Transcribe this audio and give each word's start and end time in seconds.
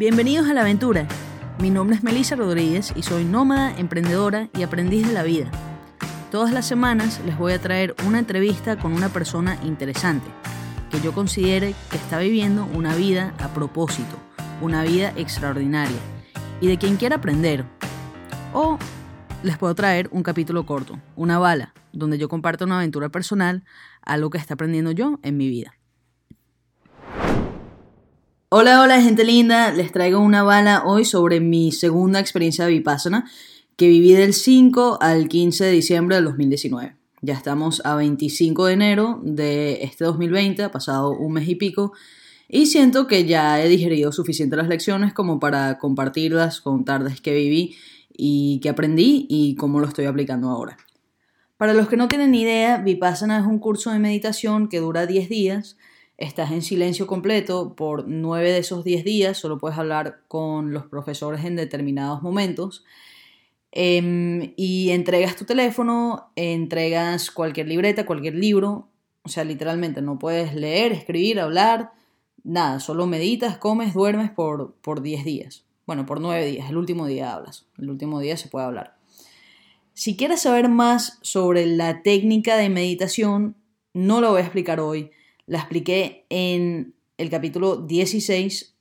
Bienvenidos 0.00 0.48
a 0.48 0.54
la 0.54 0.62
aventura. 0.62 1.06
Mi 1.58 1.68
nombre 1.68 1.94
es 1.94 2.02
Melissa 2.02 2.34
Rodríguez 2.34 2.90
y 2.96 3.02
soy 3.02 3.26
nómada, 3.26 3.76
emprendedora 3.76 4.48
y 4.56 4.62
aprendiz 4.62 5.06
de 5.06 5.12
la 5.12 5.22
vida. 5.22 5.50
Todas 6.30 6.54
las 6.54 6.66
semanas 6.66 7.20
les 7.26 7.36
voy 7.36 7.52
a 7.52 7.60
traer 7.60 7.94
una 8.06 8.18
entrevista 8.18 8.78
con 8.78 8.94
una 8.94 9.10
persona 9.10 9.58
interesante 9.62 10.26
que 10.90 11.02
yo 11.02 11.12
considere 11.12 11.74
que 11.90 11.98
está 11.98 12.18
viviendo 12.18 12.64
una 12.72 12.94
vida 12.94 13.34
a 13.40 13.48
propósito, 13.48 14.16
una 14.62 14.84
vida 14.84 15.12
extraordinaria 15.16 15.98
y 16.62 16.68
de 16.68 16.78
quien 16.78 16.96
quiera 16.96 17.16
aprender. 17.16 17.66
O 18.54 18.78
les 19.42 19.58
puedo 19.58 19.74
traer 19.74 20.08
un 20.12 20.22
capítulo 20.22 20.64
corto, 20.64 20.98
una 21.14 21.38
bala, 21.38 21.74
donde 21.92 22.16
yo 22.16 22.30
comparto 22.30 22.64
una 22.64 22.78
aventura 22.78 23.10
personal, 23.10 23.64
algo 24.00 24.30
que 24.30 24.38
está 24.38 24.54
aprendiendo 24.54 24.92
yo 24.92 25.18
en 25.22 25.36
mi 25.36 25.50
vida. 25.50 25.74
Hola, 28.52 28.82
hola 28.82 29.00
gente 29.00 29.22
linda, 29.22 29.70
les 29.70 29.92
traigo 29.92 30.18
una 30.18 30.42
bala 30.42 30.82
hoy 30.84 31.04
sobre 31.04 31.38
mi 31.38 31.70
segunda 31.70 32.18
experiencia 32.18 32.64
de 32.64 32.72
Vipassana 32.72 33.30
que 33.76 33.86
viví 33.86 34.12
del 34.12 34.34
5 34.34 34.98
al 35.00 35.28
15 35.28 35.66
de 35.66 35.70
diciembre 35.70 36.16
del 36.16 36.24
2019. 36.24 36.96
Ya 37.22 37.34
estamos 37.34 37.80
a 37.84 37.94
25 37.94 38.66
de 38.66 38.72
enero 38.72 39.20
de 39.22 39.84
este 39.84 40.02
2020, 40.02 40.64
ha 40.64 40.72
pasado 40.72 41.12
un 41.12 41.34
mes 41.34 41.48
y 41.48 41.54
pico, 41.54 41.92
y 42.48 42.66
siento 42.66 43.06
que 43.06 43.24
ya 43.24 43.62
he 43.62 43.68
digerido 43.68 44.10
suficiente 44.10 44.56
las 44.56 44.66
lecciones 44.66 45.14
como 45.14 45.38
para 45.38 45.78
compartirlas, 45.78 46.60
contarles 46.60 47.20
qué 47.20 47.32
viví 47.32 47.76
y 48.16 48.58
qué 48.64 48.70
aprendí 48.70 49.28
y 49.30 49.54
cómo 49.54 49.78
lo 49.78 49.86
estoy 49.86 50.06
aplicando 50.06 50.48
ahora. 50.48 50.76
Para 51.56 51.72
los 51.72 51.86
que 51.86 51.96
no 51.96 52.08
tienen 52.08 52.34
idea, 52.34 52.78
Vipassana 52.78 53.38
es 53.38 53.46
un 53.46 53.60
curso 53.60 53.92
de 53.92 54.00
meditación 54.00 54.68
que 54.68 54.80
dura 54.80 55.06
10 55.06 55.28
días 55.28 55.76
estás 56.20 56.52
en 56.52 56.62
silencio 56.62 57.06
completo 57.06 57.74
por 57.74 58.06
nueve 58.06 58.52
de 58.52 58.58
esos 58.58 58.84
diez 58.84 59.04
días, 59.04 59.38
solo 59.38 59.58
puedes 59.58 59.78
hablar 59.78 60.20
con 60.28 60.72
los 60.72 60.84
profesores 60.86 61.44
en 61.44 61.56
determinados 61.56 62.22
momentos. 62.22 62.84
Em, 63.72 64.52
y 64.56 64.90
entregas 64.90 65.36
tu 65.36 65.44
teléfono, 65.44 66.30
entregas 66.36 67.30
cualquier 67.30 67.68
libreta, 67.68 68.04
cualquier 68.04 68.34
libro, 68.34 68.88
o 69.22 69.28
sea, 69.28 69.44
literalmente 69.44 70.02
no 70.02 70.18
puedes 70.18 70.54
leer, 70.54 70.92
escribir, 70.92 71.40
hablar, 71.40 71.92
nada, 72.42 72.80
solo 72.80 73.06
meditas, 73.06 73.58
comes, 73.58 73.94
duermes 73.94 74.30
por, 74.30 74.74
por 74.82 75.02
10 75.02 75.24
días. 75.24 75.64
Bueno, 75.86 76.06
por 76.06 76.20
nueve 76.20 76.46
días, 76.46 76.70
el 76.70 76.76
último 76.76 77.06
día 77.06 77.34
hablas, 77.34 77.66
el 77.78 77.90
último 77.90 78.20
día 78.20 78.36
se 78.36 78.48
puede 78.48 78.66
hablar. 78.66 78.96
Si 79.94 80.16
quieres 80.16 80.42
saber 80.42 80.68
más 80.68 81.18
sobre 81.22 81.66
la 81.66 82.02
técnica 82.02 82.56
de 82.56 82.68
meditación, 82.68 83.56
no 83.92 84.20
lo 84.20 84.30
voy 84.30 84.40
a 84.40 84.44
explicar 84.44 84.80
hoy, 84.80 85.10
la 85.50 85.58
expliqué 85.58 86.26
en 86.28 86.94
el 87.18 87.28
capítulo 87.28 87.78
16, 87.78 88.76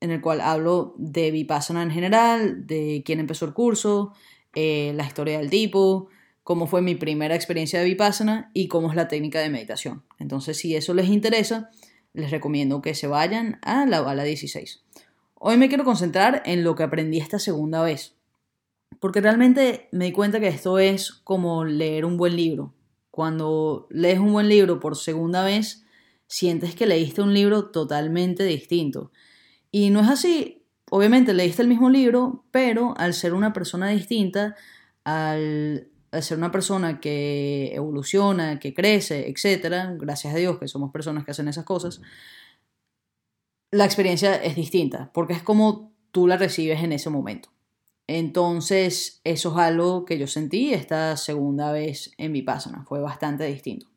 en 0.00 0.10
el 0.10 0.20
cual 0.20 0.42
hablo 0.42 0.94
de 0.98 1.30
Vipassana 1.30 1.82
en 1.82 1.90
general, 1.90 2.66
de 2.66 3.02
quién 3.06 3.20
empezó 3.20 3.46
el 3.46 3.54
curso, 3.54 4.12
eh, 4.54 4.92
la 4.96 5.06
historia 5.06 5.38
del 5.38 5.48
tipo, 5.48 6.08
cómo 6.42 6.66
fue 6.66 6.82
mi 6.82 6.94
primera 6.94 7.34
experiencia 7.34 7.78
de 7.78 7.86
Vipassana 7.86 8.50
y 8.52 8.68
cómo 8.68 8.90
es 8.90 8.96
la 8.96 9.08
técnica 9.08 9.40
de 9.40 9.48
meditación. 9.48 10.02
Entonces, 10.18 10.58
si 10.58 10.76
eso 10.76 10.92
les 10.92 11.08
interesa, 11.08 11.70
les 12.12 12.30
recomiendo 12.30 12.82
que 12.82 12.94
se 12.94 13.06
vayan 13.06 13.58
a 13.62 13.86
la 13.86 14.02
bala 14.02 14.22
16. 14.22 14.84
Hoy 15.36 15.56
me 15.56 15.70
quiero 15.70 15.84
concentrar 15.84 16.42
en 16.44 16.64
lo 16.64 16.74
que 16.74 16.82
aprendí 16.82 17.16
esta 17.16 17.38
segunda 17.38 17.80
vez, 17.80 18.14
porque 19.00 19.22
realmente 19.22 19.88
me 19.90 20.04
di 20.04 20.12
cuenta 20.12 20.38
que 20.38 20.48
esto 20.48 20.78
es 20.78 21.12
como 21.24 21.64
leer 21.64 22.04
un 22.04 22.18
buen 22.18 22.36
libro. 22.36 22.74
Cuando 23.10 23.86
lees 23.88 24.18
un 24.18 24.34
buen 24.34 24.50
libro 24.50 24.80
por 24.80 24.98
segunda 24.98 25.42
vez, 25.42 25.86
sientes 26.30 26.76
que 26.76 26.86
leíste 26.86 27.22
un 27.22 27.34
libro 27.34 27.70
totalmente 27.70 28.44
distinto. 28.44 29.10
Y 29.72 29.90
no 29.90 30.00
es 30.00 30.08
así, 30.08 30.62
obviamente 30.88 31.34
leíste 31.34 31.62
el 31.62 31.68
mismo 31.68 31.90
libro, 31.90 32.44
pero 32.52 32.94
al 32.96 33.14
ser 33.14 33.34
una 33.34 33.52
persona 33.52 33.88
distinta, 33.88 34.54
al, 35.02 35.88
ser 36.20 36.38
una 36.38 36.52
persona 36.52 37.00
que 37.00 37.74
evoluciona, 37.74 38.60
que 38.60 38.72
crece, 38.72 39.28
etc., 39.28 39.96
gracias 39.98 40.32
a 40.32 40.36
Dios 40.36 40.58
que 40.60 40.68
somos 40.68 40.92
personas 40.92 41.24
que 41.24 41.32
hacen 41.32 41.48
esas 41.48 41.64
cosas, 41.64 42.00
la 43.72 43.84
experiencia 43.84 44.36
es 44.36 44.54
distinta, 44.54 45.10
porque 45.12 45.32
es 45.32 45.42
como 45.42 45.92
tú 46.12 46.28
la 46.28 46.36
recibes 46.36 46.82
en 46.84 46.92
ese 46.92 47.10
momento. 47.10 47.50
Entonces, 48.06 49.20
eso 49.24 49.50
es 49.50 49.56
algo 49.56 50.04
que 50.04 50.16
yo 50.18 50.28
sentí 50.28 50.72
esta 50.74 51.16
segunda 51.16 51.72
vez 51.72 52.12
en 52.18 52.30
mi 52.30 52.40
Vipassana, 52.40 52.84
fue 52.84 53.00
bastante 53.00 53.44
distinto. 53.46 53.89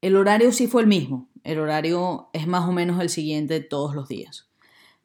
El 0.00 0.16
horario 0.16 0.52
sí 0.52 0.66
fue 0.66 0.82
el 0.82 0.88
mismo. 0.88 1.28
El 1.44 1.58
horario 1.58 2.28
es 2.32 2.46
más 2.46 2.68
o 2.68 2.72
menos 2.72 3.00
el 3.00 3.08
siguiente 3.08 3.60
todos 3.60 3.94
los 3.94 4.08
días. 4.08 4.48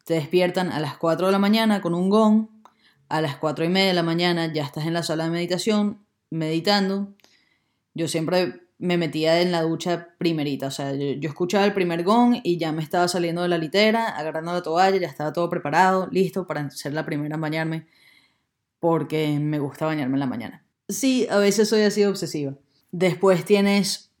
Te 0.04 0.14
despiertan 0.14 0.72
a 0.72 0.80
las 0.80 0.96
4 0.96 1.26
de 1.26 1.32
la 1.32 1.38
mañana 1.38 1.80
con 1.80 1.94
un 1.94 2.10
gong. 2.10 2.48
A 3.08 3.20
las 3.20 3.36
4 3.36 3.64
y 3.64 3.68
media 3.68 3.88
de 3.88 3.94
la 3.94 4.02
mañana 4.02 4.52
ya 4.52 4.64
estás 4.64 4.86
en 4.86 4.94
la 4.94 5.02
sala 5.02 5.24
de 5.24 5.30
meditación, 5.30 6.04
meditando. 6.30 7.14
Yo 7.94 8.08
siempre 8.08 8.62
me 8.78 8.96
metía 8.96 9.40
en 9.40 9.52
la 9.52 9.62
ducha 9.62 10.08
primerita. 10.18 10.66
O 10.66 10.70
sea, 10.70 10.92
yo, 10.94 11.28
escuchaba 11.28 11.64
el 11.64 11.72
primer 11.72 12.02
gong 12.02 12.40
y 12.42 12.58
ya 12.58 12.72
me 12.72 12.82
estaba 12.82 13.06
saliendo 13.06 13.42
de 13.42 13.48
la 13.48 13.58
litera, 13.58 14.08
agarrando 14.08 14.52
la 14.52 14.62
toalla, 14.62 14.98
ya 14.98 15.06
estaba 15.06 15.32
todo 15.32 15.48
preparado, 15.48 16.08
listo 16.10 16.46
para 16.46 16.68
ser 16.70 16.92
la 16.92 17.06
primera 17.06 17.36
en 17.36 17.40
bañarme. 17.40 17.86
Porque 18.80 19.38
me 19.38 19.60
gusta 19.60 19.86
bañarme 19.86 20.16
en 20.16 20.20
la 20.20 20.26
mañana. 20.26 20.64
Sí, 20.88 21.28
a 21.30 21.36
veces 21.36 21.68
soy 21.68 21.82
así 21.82 22.04
obsesiva. 22.04 22.54
Después 22.90 23.44
tienes 23.44 24.11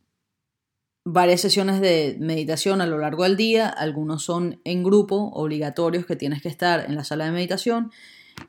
varias 1.04 1.40
sesiones 1.40 1.80
de 1.80 2.16
meditación 2.20 2.80
a 2.80 2.86
lo 2.86 2.98
largo 2.98 3.24
del 3.24 3.36
día, 3.36 3.68
algunos 3.68 4.24
son 4.24 4.60
en 4.64 4.82
grupo, 4.82 5.30
obligatorios 5.34 6.06
que 6.06 6.16
tienes 6.16 6.42
que 6.42 6.48
estar 6.48 6.84
en 6.86 6.94
la 6.94 7.04
sala 7.04 7.24
de 7.24 7.32
meditación. 7.32 7.90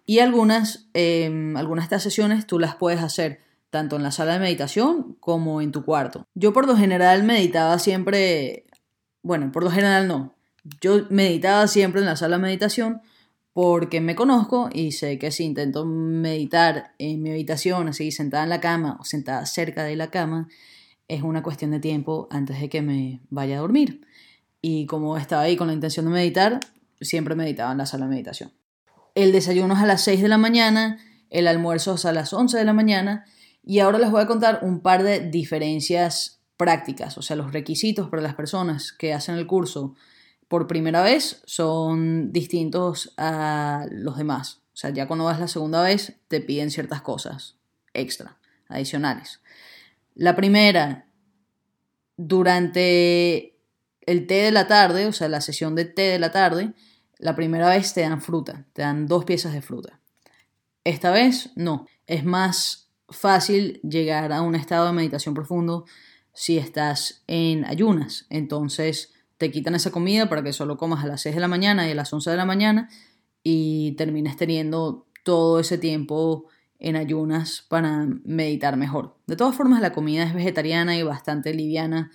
Y 0.05 0.19
algunas, 0.19 0.87
em, 0.93 1.57
algunas 1.57 1.83
de 1.83 1.95
estas 1.95 2.03
sesiones 2.03 2.45
tú 2.45 2.59
las 2.59 2.75
puedes 2.75 3.01
hacer 3.01 3.39
tanto 3.69 3.95
en 3.95 4.03
la 4.03 4.11
sala 4.11 4.33
de 4.33 4.39
meditación 4.39 5.17
como 5.19 5.61
en 5.61 5.71
tu 5.71 5.83
cuarto. 5.83 6.27
Yo 6.35 6.53
por 6.53 6.67
lo 6.67 6.77
general 6.77 7.23
meditaba 7.23 7.79
siempre, 7.79 8.65
bueno, 9.23 9.51
por 9.51 9.63
lo 9.63 9.71
general 9.71 10.07
no, 10.07 10.35
yo 10.79 11.07
meditaba 11.09 11.67
siempre 11.67 12.01
en 12.01 12.05
la 12.05 12.15
sala 12.15 12.37
de 12.37 12.43
meditación 12.43 13.01
porque 13.51 14.01
me 14.01 14.15
conozco 14.15 14.69
y 14.71 14.91
sé 14.91 15.19
que 15.19 15.31
si 15.31 15.43
intento 15.43 15.85
meditar 15.85 16.93
en 16.97 17.21
mi 17.21 17.31
habitación, 17.31 17.87
así 17.87 18.11
sentada 18.11 18.43
en 18.43 18.49
la 18.49 18.61
cama 18.61 18.97
o 18.99 19.03
sentada 19.03 19.45
cerca 19.45 19.83
de 19.83 19.95
la 19.95 20.09
cama, 20.09 20.47
es 21.13 21.22
una 21.22 21.44
cuestión 21.44 21.72
de 21.72 21.79
tiempo 21.79 22.28
antes 22.31 22.59
de 22.59 22.69
que 22.69 22.81
me 22.81 23.22
vaya 23.29 23.57
a 23.57 23.62
dormir. 23.62 24.06
Y 24.62 24.85
como 24.85 25.18
estaba 25.18 25.44
ahí 25.44 25.56
con 25.56 25.68
la 25.68 25.74
intención 25.74 26.06
de 26.06 26.12
meditar, 26.12 26.59
siempre 27.01 27.35
meditaba 27.35 27.72
en 27.72 27.78
la 27.78 27.85
sala 27.85 28.06
de 28.06 28.12
meditación. 28.12 28.51
El 29.16 29.31
desayuno 29.31 29.75
es 29.75 29.81
a 29.81 29.85
las 29.85 30.01
6 30.01 30.22
de 30.22 30.28
la 30.28 30.38
mañana, 30.38 31.00
el 31.29 31.47
almuerzo 31.47 31.96
es 31.96 32.06
a 32.06 32.13
las 32.13 32.34
11 32.34 32.57
de 32.57 32.66
la 32.66 32.74
mañana 32.74 33.25
y 33.63 33.79
ahora 33.79 34.00
les 34.00 34.12
voy 34.12 34.22
a 34.22 34.28
contar 34.28 34.59
un 34.62 34.81
par 34.81 35.03
de 35.03 35.19
diferencias 35.29 36.40
prácticas, 36.57 37.18
o 37.18 37.22
sea, 37.22 37.35
los 37.35 37.51
requisitos 37.51 38.09
para 38.09 38.22
las 38.22 38.35
personas 38.35 38.91
que 38.94 39.13
hacen 39.13 39.35
el 39.35 39.47
curso 39.47 39.95
por 40.47 40.68
primera 40.68 41.01
vez 41.01 41.41
son 41.45 42.31
distintos 42.31 43.13
a 43.18 43.85
los 43.91 44.18
demás. 44.18 44.62
O 44.74 44.78
sea, 44.78 44.91
ya 44.91 45.07
cuando 45.07 45.25
vas 45.25 45.40
la 45.40 45.47
segunda 45.47 45.81
vez 45.81 46.16
te 46.28 46.41
piden 46.41 46.72
ciertas 46.72 47.01
cosas 47.01 47.56
extra, 47.94 48.38
adicionales. 48.68 49.41
La 50.16 50.35
primera, 50.35 51.07
durante 52.18 53.57
el 54.01 54.28
té 54.28 54.35
de 54.35 54.51
la 54.51 54.68
tarde, 54.68 55.07
o 55.07 55.13
sea, 55.13 55.28
la 55.28 55.41
sesión 55.41 55.75
de 55.75 55.85
té 55.85 56.03
de 56.03 56.19
la 56.19 56.31
tarde, 56.31 56.74
la 57.18 57.35
primera 57.35 57.69
vez 57.69 57.94
te 57.94 58.01
dan 58.01 58.22
fruta, 58.22 58.66
te 58.74 58.81
dan 58.81 59.07
dos 59.07 59.25
piezas 59.25 59.53
de 59.53 59.62
fruta. 59.62 60.00
Esta 60.84 61.12
vez 61.12 61.51
no, 61.56 61.88
es 62.07 62.25
más 62.25 62.90
fácil 63.09 63.79
llegar 63.81 64.34
a 64.34 64.41
un 64.41 64.56
estado 64.56 64.88
de 64.88 64.94
meditación 64.94 65.34
profundo 65.34 65.85
si 66.34 66.57
estás 66.57 67.24
en 67.28 67.63
ayunas. 67.66 68.25
Entonces 68.30 69.13
te 69.38 69.51
quitan 69.51 69.75
esa 69.75 69.92
comida 69.92 70.30
para 70.30 70.44
que 70.44 70.54
solo 70.54 70.77
comas 70.77 71.04
a 71.04 71.07
las 71.07 71.21
6 71.21 71.36
de 71.36 71.42
la 71.42 71.48
mañana 71.48 71.88
y 71.88 71.92
a 71.92 71.95
las 71.95 72.12
11 72.12 72.31
de 72.31 72.38
la 72.38 72.45
mañana 72.45 72.89
y 73.44 73.94
termines 73.94 74.36
teniendo 74.36 75.06
todo 75.24 75.59
ese 75.59 75.77
tiempo 75.77 76.48
en 76.83 76.95
ayunas 76.95 77.65
para 77.68 78.07
meditar 78.25 78.77
mejor. 78.77 79.15
De 79.25 79.35
todas 79.35 79.56
formas, 79.56 79.81
la 79.81 79.94
comida 79.94 80.24
es 80.24 80.33
vegetariana 80.33 80.95
y 80.95 81.03
bastante 81.03 81.53
liviana, 81.53 82.12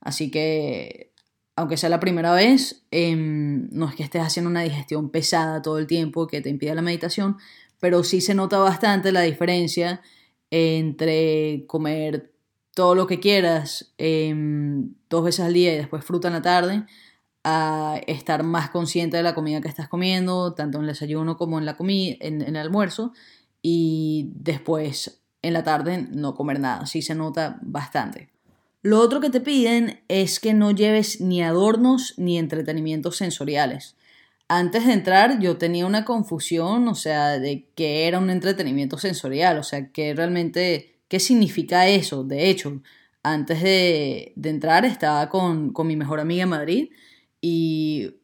así 0.00 0.30
que 0.30 1.12
aunque 1.58 1.76
sea 1.76 1.88
la 1.88 1.98
primera 1.98 2.32
vez, 2.34 2.84
em, 2.92 3.68
no 3.72 3.88
es 3.88 3.96
que 3.96 4.04
estés 4.04 4.22
haciendo 4.22 4.48
una 4.48 4.62
digestión 4.62 5.10
pesada 5.10 5.60
todo 5.60 5.78
el 5.78 5.88
tiempo 5.88 6.28
que 6.28 6.40
te 6.40 6.50
impida 6.50 6.72
la 6.74 6.82
meditación, 6.82 7.36
pero 7.80 8.04
sí 8.04 8.20
se 8.20 8.34
nota 8.34 8.58
bastante 8.58 9.10
la 9.10 9.22
diferencia 9.22 10.00
entre 10.52 11.64
comer 11.66 12.32
todo 12.74 12.94
lo 12.94 13.08
que 13.08 13.18
quieras 13.18 13.92
em, 13.98 14.94
dos 15.10 15.24
veces 15.24 15.44
al 15.44 15.52
día 15.52 15.74
y 15.74 15.78
después 15.78 16.04
fruta 16.04 16.28
en 16.28 16.34
la 16.34 16.42
tarde, 16.42 16.84
a 17.42 18.00
estar 18.06 18.44
más 18.44 18.70
consciente 18.70 19.16
de 19.16 19.24
la 19.24 19.34
comida 19.34 19.60
que 19.60 19.68
estás 19.68 19.88
comiendo, 19.88 20.54
tanto 20.54 20.78
en 20.78 20.84
el 20.84 20.88
desayuno 20.90 21.36
como 21.36 21.58
en, 21.58 21.64
la 21.66 21.76
en 21.80 22.42
el 22.42 22.56
almuerzo, 22.56 23.12
y 23.62 24.32
después 24.34 25.22
en 25.42 25.52
la 25.52 25.64
tarde 25.64 26.08
no 26.10 26.34
comer 26.34 26.60
nada, 26.60 26.86
sí 26.86 27.02
se 27.02 27.14
nota 27.14 27.58
bastante. 27.62 28.30
Lo 28.82 29.00
otro 29.00 29.20
que 29.20 29.30
te 29.30 29.40
piden 29.40 30.00
es 30.08 30.40
que 30.40 30.54
no 30.54 30.70
lleves 30.70 31.20
ni 31.20 31.42
adornos 31.42 32.14
ni 32.16 32.38
entretenimientos 32.38 33.16
sensoriales. 33.16 33.96
antes 34.50 34.86
de 34.86 34.94
entrar 34.94 35.40
yo 35.40 35.58
tenía 35.58 35.84
una 35.84 36.04
confusión, 36.06 36.88
o 36.88 36.94
sea, 36.94 37.38
de 37.38 37.68
qué 37.74 38.06
era 38.08 38.18
un 38.18 38.30
entretenimiento 38.30 38.96
sensorial, 38.96 39.58
o 39.58 39.62
sea, 39.62 39.90
qué 39.92 40.14
realmente, 40.14 41.00
qué 41.08 41.20
significa 41.20 41.86
eso. 41.88 42.24
De 42.24 42.48
hecho, 42.48 42.80
antes 43.22 43.62
de, 43.62 44.32
entrar 44.42 44.84
estaba 44.84 45.28
con, 45.28 45.74
mi 45.84 45.96
mejor 45.96 46.20
amiga 46.20 46.44
en 46.44 46.48
Madrid 46.48 46.88
y, 47.40 48.17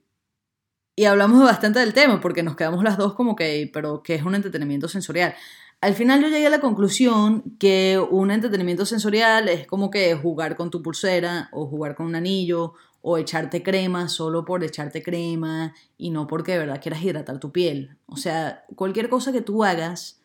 y 0.96 1.04
hablamos 1.06 1.42
bastante 1.42 1.80
del 1.80 1.94
tema 1.94 2.20
porque 2.20 2.42
nos 2.42 2.56
quedamos 2.56 2.84
las 2.84 2.96
dos 2.96 3.14
como 3.14 3.36
que, 3.36 3.70
pero 3.72 4.02
¿qué 4.02 4.14
es 4.14 4.22
un 4.22 4.34
entretenimiento 4.34 4.88
sensorial? 4.88 5.34
Al 5.80 5.94
final 5.94 6.22
yo 6.22 6.28
llegué 6.28 6.46
a 6.46 6.50
la 6.50 6.60
conclusión 6.60 7.56
que 7.58 7.98
un 8.10 8.30
entretenimiento 8.30 8.86
sensorial 8.86 9.48
es 9.48 9.66
como 9.66 9.90
que 9.90 10.14
jugar 10.14 10.56
con 10.56 10.70
tu 10.70 10.82
pulsera 10.82 11.48
o 11.52 11.66
jugar 11.66 11.94
con 11.94 12.06
un 12.06 12.14
anillo 12.14 12.74
o 13.02 13.18
echarte 13.18 13.62
crema 13.62 14.08
solo 14.08 14.46
por 14.46 14.64
echarte 14.64 15.02
crema 15.02 15.74
y 15.98 16.10
no 16.10 16.26
porque 16.26 16.52
de 16.52 16.58
verdad 16.58 16.80
quieras 16.80 17.02
hidratar 17.02 17.38
tu 17.38 17.52
piel. 17.52 17.98
O 18.06 18.16
sea, 18.16 18.64
cualquier 18.76 19.10
cosa 19.10 19.30
que 19.30 19.42
tú 19.42 19.62
hagas 19.62 20.22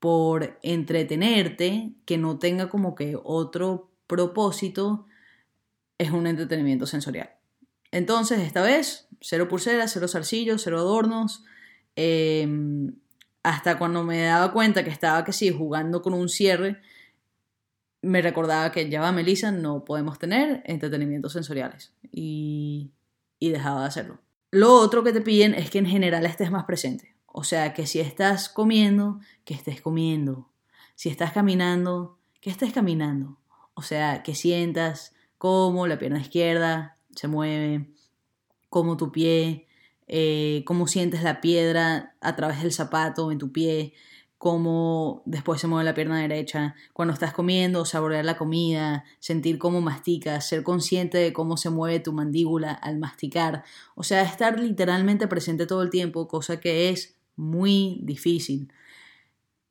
por 0.00 0.58
entretenerte, 0.62 1.92
que 2.06 2.18
no 2.18 2.38
tenga 2.38 2.68
como 2.68 2.94
que 2.94 3.16
otro 3.22 3.90
propósito, 4.08 5.06
es 5.98 6.10
un 6.10 6.26
entretenimiento 6.26 6.86
sensorial. 6.86 7.30
Entonces, 7.92 8.40
esta 8.40 8.62
vez, 8.62 9.09
cero 9.20 9.48
pulseras, 9.48 9.92
cero 9.92 10.08
zarcillos, 10.08 10.62
cero 10.62 10.78
adornos. 10.78 11.44
Em, 11.96 12.94
hasta 13.42 13.78
cuando 13.78 14.04
me 14.04 14.22
daba 14.22 14.52
cuenta 14.52 14.84
que 14.84 14.90
estaba 14.90 15.24
que 15.24 15.32
sí 15.32 15.50
jugando 15.50 16.02
con 16.02 16.14
un 16.14 16.28
cierre, 16.28 16.80
me 18.02 18.22
recordaba 18.22 18.72
que 18.72 18.88
ya 18.88 19.00
va 19.00 19.12
Melissa, 19.12 19.50
no 19.50 19.84
podemos 19.84 20.18
tener 20.18 20.62
entretenimientos 20.66 21.32
sensoriales 21.32 21.92
y, 22.10 22.90
y 23.38 23.50
dejaba 23.50 23.82
de 23.82 23.86
hacerlo. 23.88 24.20
Lo 24.50 24.72
otro 24.74 25.04
que 25.04 25.12
te 25.12 25.20
piden 25.20 25.54
es 25.54 25.70
que 25.70 25.78
en 25.78 25.86
general 25.86 26.26
estés 26.26 26.50
más 26.50 26.64
presente. 26.64 27.14
O 27.26 27.44
sea, 27.44 27.72
que 27.72 27.86
si 27.86 28.00
estás 28.00 28.48
comiendo, 28.48 29.20
que 29.44 29.54
estés 29.54 29.80
comiendo. 29.80 30.50
Si 30.96 31.08
estás 31.08 31.32
caminando, 31.32 32.18
que 32.40 32.50
estés 32.50 32.72
caminando. 32.72 33.38
O 33.74 33.82
sea, 33.82 34.22
que 34.22 34.34
sientas 34.34 35.14
cómo 35.38 35.86
la 35.86 35.98
pierna 35.98 36.20
izquierda 36.20 36.98
se 37.14 37.28
mueve, 37.28 37.86
cómo 38.70 38.96
tu 38.96 39.12
pie, 39.12 39.66
eh, 40.08 40.62
cómo 40.64 40.86
sientes 40.86 41.22
la 41.22 41.40
piedra 41.42 42.16
a 42.22 42.34
través 42.36 42.62
del 42.62 42.72
zapato 42.72 43.30
en 43.30 43.38
tu 43.38 43.52
pie, 43.52 43.92
cómo 44.38 45.22
después 45.26 45.60
se 45.60 45.66
mueve 45.66 45.84
la 45.84 45.92
pierna 45.92 46.18
derecha, 46.18 46.74
cuando 46.94 47.12
estás 47.12 47.34
comiendo, 47.34 47.84
saborear 47.84 48.24
la 48.24 48.38
comida, 48.38 49.04
sentir 49.18 49.58
cómo 49.58 49.82
masticas, 49.82 50.48
ser 50.48 50.62
consciente 50.62 51.18
de 51.18 51.34
cómo 51.34 51.58
se 51.58 51.68
mueve 51.68 52.00
tu 52.00 52.14
mandíbula 52.14 52.72
al 52.72 52.98
masticar, 52.98 53.64
o 53.94 54.02
sea, 54.02 54.22
estar 54.22 54.58
literalmente 54.58 55.28
presente 55.28 55.66
todo 55.66 55.82
el 55.82 55.90
tiempo, 55.90 56.26
cosa 56.26 56.58
que 56.58 56.88
es 56.88 57.16
muy 57.36 58.00
difícil. 58.02 58.72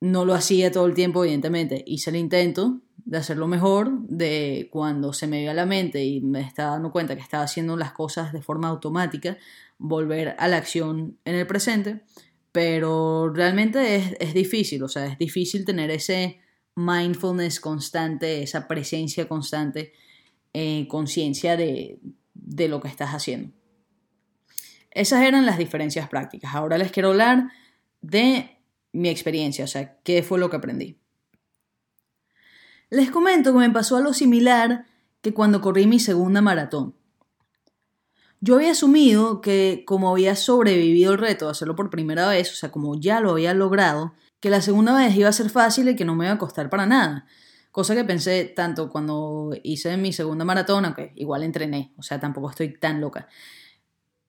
No 0.01 0.25
lo 0.25 0.33
hacía 0.33 0.71
todo 0.71 0.85
el 0.85 0.93
tiempo, 0.93 1.23
evidentemente, 1.23 1.83
hice 1.85 2.09
el 2.09 2.15
intento 2.15 2.81
de 3.05 3.17
hacerlo 3.17 3.47
mejor, 3.47 3.91
de 4.07 4.69
cuando 4.71 5.13
se 5.13 5.27
me 5.27 5.41
dio 5.41 5.51
a 5.51 5.55
la 5.55 5.65
mente 5.65 6.03
y 6.05 6.21
me 6.21 6.41
estaba 6.41 6.71
dando 6.71 6.91
cuenta 6.91 7.15
que 7.15 7.21
estaba 7.21 7.43
haciendo 7.43 7.75
las 7.75 7.91
cosas 7.91 8.31
de 8.31 8.41
forma 8.41 8.67
automática, 8.69 9.37
volver 9.77 10.35
a 10.37 10.47
la 10.47 10.57
acción 10.57 11.17
en 11.25 11.35
el 11.35 11.47
presente 11.47 12.03
pero 12.51 13.31
realmente 13.31 13.95
es, 13.95 14.15
es 14.19 14.33
difícil, 14.33 14.83
o 14.83 14.87
sea, 14.87 15.05
es 15.05 15.17
difícil 15.17 15.65
tener 15.65 15.91
ese 15.91 16.39
mindfulness 16.75 17.59
constante, 17.59 18.41
esa 18.41 18.67
presencia 18.67 19.27
constante, 19.27 19.93
conciencia 20.87 21.55
de, 21.55 21.99
de 22.33 22.67
lo 22.67 22.81
que 22.81 22.87
estás 22.87 23.11
haciendo. 23.11 23.53
Esas 24.91 25.23
eran 25.23 25.45
las 25.45 25.57
diferencias 25.57 26.09
prácticas. 26.09 26.55
Ahora 26.55 26.77
les 26.77 26.91
quiero 26.91 27.09
hablar 27.09 27.51
de 28.01 28.58
mi 28.91 29.09
experiencia, 29.09 29.65
o 29.65 29.67
sea, 29.67 29.97
qué 30.03 30.23
fue 30.23 30.39
lo 30.39 30.49
que 30.49 30.57
aprendí. 30.57 30.99
Les 32.89 33.11
comento 33.11 33.53
que 33.53 33.59
me 33.59 33.69
pasó 33.69 33.97
algo 33.97 34.13
similar 34.13 34.85
que 35.21 35.33
cuando 35.33 35.61
corrí 35.61 35.85
mi 35.85 35.99
segunda 35.99 36.41
maratón. 36.41 36.95
Yo 38.41 38.55
había 38.55 38.71
asumido 38.71 39.41
que 39.41 39.83
como 39.85 40.09
había 40.09 40.35
sobrevivido 40.35 41.11
el 41.11 41.17
reto 41.17 41.45
de 41.45 41.51
hacerlo 41.51 41.75
por 41.75 41.89
primera 41.89 42.27
vez, 42.29 42.51
o 42.51 42.55
sea, 42.55 42.71
como 42.71 42.99
ya 42.99 43.19
lo 43.19 43.31
había 43.31 43.53
logrado, 43.53 44.13
que 44.39 44.49
la 44.49 44.61
segunda 44.61 44.95
vez 44.95 45.15
iba 45.15 45.27
a 45.27 45.33
ser 45.33 45.49
fácil 45.49 45.89
y 45.89 45.95
que 45.95 46.05
no 46.05 46.15
me 46.15 46.25
iba 46.25 46.33
a 46.33 46.37
costar 46.37 46.69
para 46.69 46.85
nada. 46.85 47.27
Cosa 47.71 47.95
que 47.95 48.05
pensé 48.05 48.45
tanto 48.45 48.89
cuando 48.89 49.51
hice 49.63 49.95
mi 49.97 50.13
segunda 50.13 50.45
maratón, 50.45 50.85
aunque 50.85 51.11
igual 51.15 51.43
entrené, 51.43 51.93
o 51.97 52.01
sea, 52.01 52.19
tampoco 52.19 52.49
estoy 52.49 52.79
tan 52.79 53.01
loca. 53.01 53.27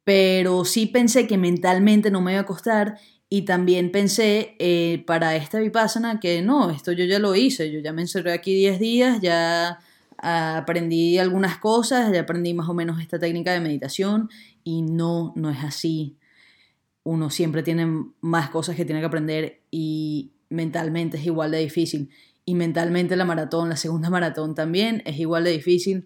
Pero 0.05 0.65
sí 0.65 0.87
pensé 0.87 1.27
que 1.27 1.39
mentalmente 1.39 2.11
no 2.11 2.21
me 2.21 2.33
iba 2.33 2.41
a 2.41 2.47
costar 2.47 2.99
y 3.33 3.43
también 3.43 3.93
pensé 3.93 4.57
eh, 4.59 5.05
para 5.07 5.37
esta 5.37 5.61
vipassana 5.61 6.19
que 6.19 6.43
no, 6.43 6.71
esto 6.71 6.91
yo 6.91 7.05
ya 7.05 7.21
lo 7.21 7.37
hice, 7.37 7.71
yo 7.71 7.79
ya 7.79 7.93
me 7.93 8.03
encerré 8.03 8.33
aquí 8.33 8.55
10 8.55 8.81
días, 8.81 9.21
ya 9.23 9.79
aprendí 10.19 11.17
algunas 11.17 11.57
cosas, 11.59 12.13
ya 12.13 12.23
aprendí 12.23 12.53
más 12.55 12.69
o 12.69 12.75
menos 12.75 13.01
esta 13.01 13.21
técnica 13.21 13.53
de 13.53 13.61
meditación 13.61 14.29
y 14.65 14.83
no, 14.83 15.33
no 15.37 15.49
es 15.49 15.63
así. 15.63 16.19
Uno 17.05 17.31
siempre 17.31 17.63
tiene 17.63 17.87
más 18.21 18.51
cosas 18.51 18.75
que 18.75 18.85
tiene 18.85 19.01
que 19.01 19.07
aprender 19.07 19.63
y 19.71 20.33
mentalmente 20.49 21.17
es 21.17 21.25
igual 21.25 21.53
de 21.53 21.59
difícil. 21.59 22.11
Y 22.45 22.57
mentalmente 22.57 23.15
la 23.15 23.25
maratón, 23.25 23.69
la 23.69 23.77
segunda 23.77 24.11
maratón 24.11 24.57
también 24.57 25.03
es 25.07 25.21
igual 25.21 25.45
de 25.45 25.53
difícil 25.53 26.05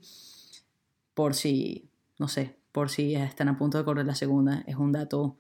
por 1.15 1.35
si, 1.35 1.89
no 2.19 2.29
sé, 2.29 2.57
por 2.71 2.91
si 2.91 3.15
están 3.15 3.49
a 3.49 3.57
punto 3.57 3.79
de 3.79 3.85
correr 3.85 4.05
la 4.05 4.15
segunda. 4.15 4.63
Es 4.67 4.77
un 4.77 4.93
dato 4.93 5.39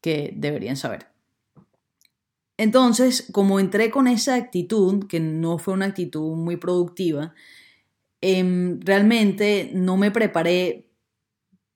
que 0.00 0.32
deberían 0.34 0.76
saber. 0.76 1.06
Entonces, 2.56 3.28
como 3.32 3.58
entré 3.58 3.90
con 3.90 4.06
esa 4.06 4.34
actitud, 4.34 5.06
que 5.06 5.20
no 5.20 5.58
fue 5.58 5.74
una 5.74 5.86
actitud 5.86 6.36
muy 6.36 6.56
productiva, 6.56 7.34
Em, 8.22 8.80
realmente 8.80 9.70
no 9.72 9.96
me 9.96 10.10
preparé 10.10 10.90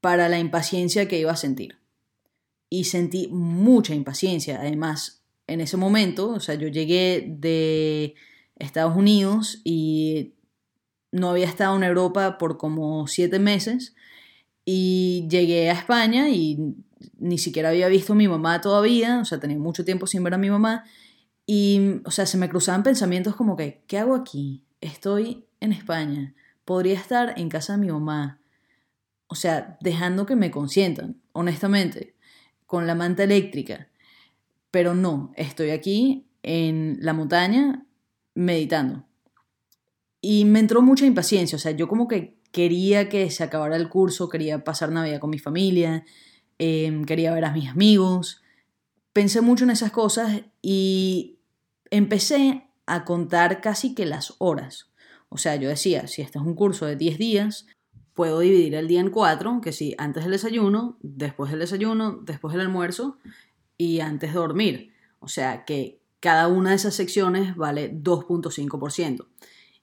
para 0.00 0.28
la 0.28 0.38
impaciencia 0.38 1.08
que 1.08 1.18
iba 1.18 1.32
a 1.32 1.36
sentir. 1.36 1.78
Y 2.68 2.84
sentí 2.84 3.28
mucha 3.28 3.94
impaciencia. 3.94 4.60
Además, 4.60 5.24
en 5.46 5.60
ese 5.60 5.76
momento, 5.76 6.30
o 6.30 6.40
sea, 6.40 6.54
yo 6.56 6.68
llegué 6.68 7.24
de 7.26 8.14
Estados 8.56 8.96
Unidos 8.96 9.60
y 9.64 10.34
no 11.12 11.30
había 11.30 11.46
estado 11.46 11.76
en 11.76 11.84
Europa 11.84 12.36
por 12.38 12.58
como 12.58 13.06
siete 13.06 13.38
meses. 13.38 13.94
Y 14.66 15.26
llegué 15.30 15.70
a 15.70 15.74
España 15.74 16.28
y 16.30 16.58
ni 17.18 17.38
siquiera 17.38 17.70
había 17.70 17.88
visto 17.88 18.12
a 18.12 18.16
mi 18.16 18.28
mamá 18.28 18.60
todavía, 18.60 19.20
o 19.20 19.24
sea, 19.24 19.40
tenía 19.40 19.58
mucho 19.58 19.84
tiempo 19.84 20.06
sin 20.06 20.22
ver 20.24 20.34
a 20.34 20.38
mi 20.38 20.50
mamá. 20.50 20.84
Y, 21.46 22.00
o 22.04 22.10
sea, 22.10 22.26
se 22.26 22.38
me 22.38 22.48
cruzaban 22.48 22.82
pensamientos 22.82 23.36
como 23.36 23.56
que, 23.56 23.84
¿qué 23.86 23.98
hago 23.98 24.14
aquí? 24.14 24.64
Estoy 24.80 25.46
en 25.60 25.72
España. 25.72 26.34
Podría 26.64 26.94
estar 26.94 27.34
en 27.38 27.48
casa 27.48 27.74
de 27.74 27.80
mi 27.80 27.92
mamá. 27.92 28.40
O 29.26 29.34
sea, 29.34 29.78
dejando 29.80 30.26
que 30.26 30.36
me 30.36 30.50
consientan, 30.50 31.20
honestamente, 31.32 32.14
con 32.66 32.86
la 32.86 32.94
manta 32.94 33.24
eléctrica. 33.24 33.88
Pero 34.70 34.94
no, 34.94 35.32
estoy 35.36 35.70
aquí 35.70 36.26
en 36.42 36.98
la 37.00 37.12
montaña 37.12 37.86
meditando. 38.34 39.04
Y 40.20 40.44
me 40.44 40.60
entró 40.60 40.80
mucha 40.82 41.04
impaciencia, 41.04 41.56
o 41.56 41.58
sea, 41.58 41.72
yo 41.72 41.86
como 41.86 42.08
que 42.08 42.38
quería 42.50 43.08
que 43.08 43.30
se 43.30 43.44
acabara 43.44 43.76
el 43.76 43.88
curso, 43.88 44.28
quería 44.28 44.64
pasar 44.64 44.90
Navidad 44.90 45.20
con 45.20 45.30
mi 45.30 45.38
familia, 45.38 46.04
em, 46.58 47.04
quería 47.04 47.32
ver 47.32 47.44
a 47.44 47.52
mis 47.52 47.68
amigos. 47.68 48.42
Pensé 49.12 49.40
mucho 49.40 49.64
en 49.64 49.70
esas 49.70 49.90
cosas 49.90 50.42
y 50.62 51.38
empecé 51.90 52.66
a 52.86 53.04
contar 53.04 53.60
casi 53.60 53.94
que 53.94 54.06
las 54.06 54.34
horas. 54.38 54.90
O 55.28 55.38
sea, 55.38 55.56
yo 55.56 55.68
decía, 55.68 56.06
si 56.06 56.22
este 56.22 56.38
es 56.38 56.44
un 56.44 56.54
curso 56.54 56.86
de 56.86 56.96
10 56.96 57.18
días, 57.18 57.66
puedo 58.14 58.40
dividir 58.40 58.74
el 58.74 58.88
día 58.88 59.00
en 59.00 59.10
cuatro, 59.10 59.60
que 59.60 59.72
sí, 59.72 59.94
antes 59.98 60.24
del 60.24 60.32
desayuno, 60.32 60.96
después 61.02 61.50
del 61.50 61.60
desayuno, 61.60 62.20
después 62.22 62.52
del 62.52 62.62
almuerzo 62.62 63.18
y 63.76 64.00
antes 64.00 64.32
de 64.32 64.38
dormir. 64.38 64.92
O 65.18 65.28
sea 65.28 65.64
que 65.64 66.00
cada 66.20 66.48
una 66.48 66.70
de 66.70 66.76
esas 66.76 66.94
secciones 66.94 67.56
vale 67.56 67.92
2.5%. 67.92 69.26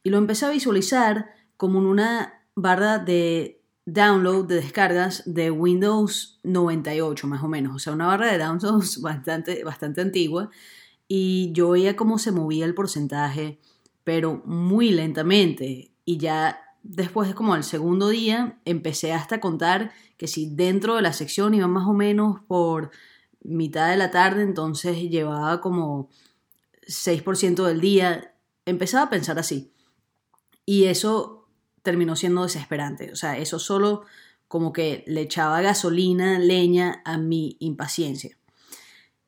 Y 0.03 0.09
lo 0.09 0.17
empecé 0.17 0.45
a 0.45 0.49
visualizar 0.49 1.31
como 1.57 1.79
en 1.79 1.85
una 1.85 2.45
barra 2.55 2.97
de 2.97 3.60
download, 3.93 4.45
de 4.45 4.55
descargas 4.55 5.23
de 5.25 5.51
Windows 5.51 6.39
98 6.43 7.27
más 7.27 7.43
o 7.43 7.47
menos. 7.47 7.75
O 7.75 7.79
sea, 7.79 7.93
una 7.93 8.07
barra 8.07 8.31
de 8.31 8.37
downloads 8.37 9.01
bastante, 9.01 9.63
bastante 9.63 10.01
antigua. 10.01 10.49
Y 11.07 11.51
yo 11.53 11.71
veía 11.71 11.95
cómo 11.95 12.17
se 12.19 12.31
movía 12.31 12.65
el 12.65 12.73
porcentaje 12.73 13.59
pero 14.03 14.41
muy 14.45 14.91
lentamente. 14.91 15.91
Y 16.05 16.17
ya 16.17 16.59
después, 16.83 17.33
como 17.35 17.55
el 17.55 17.63
segundo 17.63 18.09
día, 18.09 18.59
empecé 18.65 19.13
hasta 19.13 19.35
a 19.35 19.39
contar 19.39 19.91
que 20.17 20.27
si 20.27 20.53
dentro 20.53 20.95
de 20.95 21.01
la 21.01 21.13
sección 21.13 21.53
iba 21.53 21.67
más 21.67 21.87
o 21.87 21.93
menos 21.93 22.41
por 22.47 22.91
mitad 23.43 23.89
de 23.89 23.97
la 23.97 24.11
tarde, 24.11 24.43
entonces 24.43 24.97
llevaba 25.09 25.61
como 25.61 26.09
6% 26.87 27.65
del 27.65 27.81
día. 27.81 28.35
Empezaba 28.65 29.05
a 29.05 29.09
pensar 29.09 29.39
así. 29.39 29.71
Y 30.65 30.85
eso 30.85 31.40
terminó 31.81 32.15
siendo 32.15 32.43
desesperante. 32.43 33.11
O 33.11 33.15
sea, 33.15 33.37
eso 33.37 33.59
solo 33.59 34.03
como 34.47 34.73
que 34.73 35.03
le 35.07 35.21
echaba 35.21 35.61
gasolina, 35.61 36.37
leña 36.37 37.01
a 37.05 37.17
mi 37.17 37.55
impaciencia. 37.59 38.37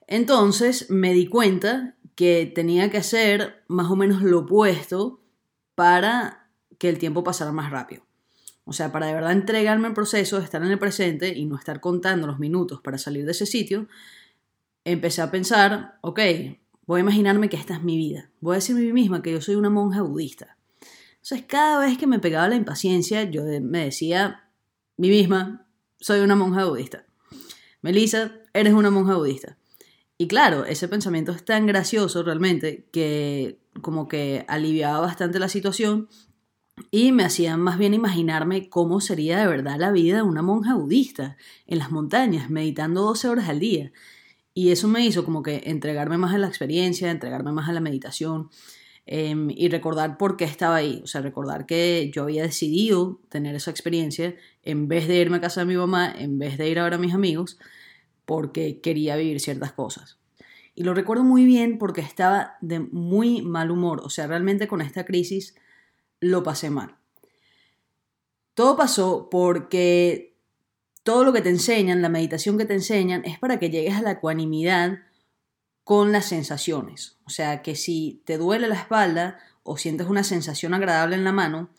Entonces 0.07 0.89
me 0.89 1.13
di 1.13 1.27
cuenta 1.27 1.95
que 2.15 2.51
tenía 2.53 2.91
que 2.91 2.97
hacer 2.97 3.63
más 3.67 3.89
o 3.89 3.95
menos 3.95 4.21
lo 4.21 4.39
opuesto 4.39 5.21
para 5.75 6.49
que 6.77 6.89
el 6.89 6.99
tiempo 6.99 7.23
pasara 7.23 7.51
más 7.51 7.71
rápido. 7.71 8.03
O 8.65 8.73
sea, 8.73 8.91
para 8.91 9.07
de 9.07 9.13
verdad 9.13 9.31
entregarme 9.31 9.87
el 9.87 9.93
proceso, 9.93 10.37
estar 10.37 10.63
en 10.63 10.71
el 10.71 10.79
presente 10.79 11.29
y 11.29 11.45
no 11.45 11.57
estar 11.57 11.79
contando 11.79 12.27
los 12.27 12.39
minutos 12.39 12.81
para 12.81 12.97
salir 12.97 13.25
de 13.25 13.31
ese 13.31 13.45
sitio, 13.45 13.87
empecé 14.85 15.21
a 15.21 15.31
pensar, 15.31 15.97
ok, 16.01 16.19
voy 16.85 16.99
a 16.99 17.01
imaginarme 17.01 17.49
que 17.49 17.57
esta 17.57 17.73
es 17.75 17.83
mi 17.83 17.97
vida. 17.97 18.29
Voy 18.39 18.53
a 18.53 18.59
decirme 18.59 18.81
a 18.81 18.85
mí 18.85 18.93
misma 18.93 19.21
que 19.21 19.31
yo 19.31 19.41
soy 19.41 19.55
una 19.55 19.69
monja 19.69 20.01
budista. 20.01 20.57
Entonces, 21.23 21.45
cada 21.47 21.79
vez 21.79 21.97
que 21.97 22.05
me 22.05 22.19
pegaba 22.19 22.49
la 22.49 22.55
impaciencia, 22.55 23.23
yo 23.23 23.43
me 23.61 23.85
decía, 23.85 24.49
mí 24.97 25.07
misma, 25.07 25.65
soy 25.97 26.19
una 26.19 26.35
monja 26.35 26.65
budista. 26.65 27.05
Melissa, 27.81 28.33
eres 28.53 28.73
una 28.73 28.89
monja 28.89 29.15
budista. 29.15 29.57
Y 30.17 30.27
claro, 30.27 30.65
ese 30.65 30.89
pensamiento 30.89 31.31
es 31.31 31.45
tan 31.45 31.65
gracioso 31.65 32.23
realmente 32.23 32.89
que 32.91 33.61
como 33.81 34.09
que 34.09 34.43
aliviaba 34.49 34.99
bastante 34.99 35.39
la 35.39 35.47
situación 35.47 36.09
y 36.91 37.13
me 37.13 37.23
hacía 37.23 37.55
más 37.55 37.77
bien 37.77 37.93
imaginarme 37.93 38.67
cómo 38.67 38.99
sería 38.99 39.39
de 39.39 39.47
verdad 39.47 39.79
la 39.79 39.91
vida 39.91 40.17
de 40.17 40.23
una 40.23 40.41
monja 40.41 40.75
budista 40.75 41.37
en 41.67 41.79
las 41.79 41.89
montañas, 41.89 42.49
meditando 42.49 43.01
12 43.01 43.29
horas 43.29 43.47
al 43.47 43.61
día. 43.61 43.93
Y 44.53 44.71
eso 44.71 44.89
me 44.89 45.05
hizo 45.05 45.23
como 45.23 45.41
que 45.41 45.63
entregarme 45.67 46.17
más 46.17 46.33
a 46.33 46.37
la 46.37 46.47
experiencia, 46.47 47.09
entregarme 47.09 47.53
más 47.53 47.69
a 47.69 47.73
la 47.73 47.79
meditación 47.79 48.49
em, 49.05 49.49
y 49.51 49.69
recordar 49.69 50.17
por 50.17 50.37
qué 50.37 50.45
estaba 50.45 50.75
ahí. 50.75 51.01
O 51.03 51.07
sea, 51.07 51.21
recordar 51.21 51.65
que 51.65 52.11
yo 52.13 52.23
había 52.23 52.43
decidido 52.43 53.19
tener 53.29 53.55
esa 53.55 53.71
experiencia 53.71 54.35
en 54.63 54.87
vez 54.87 55.07
de 55.07 55.17
irme 55.17 55.37
a 55.37 55.41
casa 55.41 55.61
de 55.61 55.67
mi 55.67 55.75
mamá, 55.75 56.13
en 56.17 56.39
vez 56.39 56.57
de 56.57 56.69
ir 56.69 56.79
a 56.79 56.83
ver 56.83 56.93
a 56.93 56.97
mis 56.97 57.13
amigos, 57.13 57.59
porque 58.25 58.79
quería 58.81 59.15
vivir 59.15 59.39
ciertas 59.39 59.73
cosas. 59.73 60.17
Y 60.75 60.83
lo 60.83 60.93
recuerdo 60.93 61.23
muy 61.23 61.45
bien 61.45 61.77
porque 61.77 62.01
estaba 62.01 62.57
de 62.61 62.79
muy 62.79 63.41
mal 63.41 63.69
humor. 63.69 64.01
O 64.03 64.09
sea, 64.09 64.27
realmente 64.27 64.67
con 64.67 64.81
esta 64.81 65.05
crisis 65.05 65.55
lo 66.19 66.41
pasé 66.41 66.69
mal. 66.69 66.95
Todo 68.53 68.75
pasó 68.75 69.29
porque 69.29 70.35
todo 71.03 71.23
lo 71.25 71.33
que 71.33 71.41
te 71.41 71.49
enseñan, 71.49 72.01
la 72.01 72.09
meditación 72.09 72.57
que 72.57 72.65
te 72.65 72.73
enseñan, 72.73 73.23
es 73.25 73.37
para 73.37 73.59
que 73.59 73.69
llegues 73.69 73.95
a 73.95 74.01
la 74.01 74.11
ecuanimidad 74.11 74.99
con 75.83 76.11
las 76.11 76.25
sensaciones. 76.25 77.17
O 77.25 77.29
sea, 77.29 77.61
que 77.61 77.75
si 77.75 78.21
te 78.25 78.37
duele 78.37 78.67
la 78.67 78.75
espalda 78.75 79.39
o 79.63 79.77
sientes 79.77 80.07
una 80.07 80.23
sensación 80.23 80.73
agradable 80.73 81.15
en 81.15 81.23
la 81.23 81.31
mano, 81.31 81.69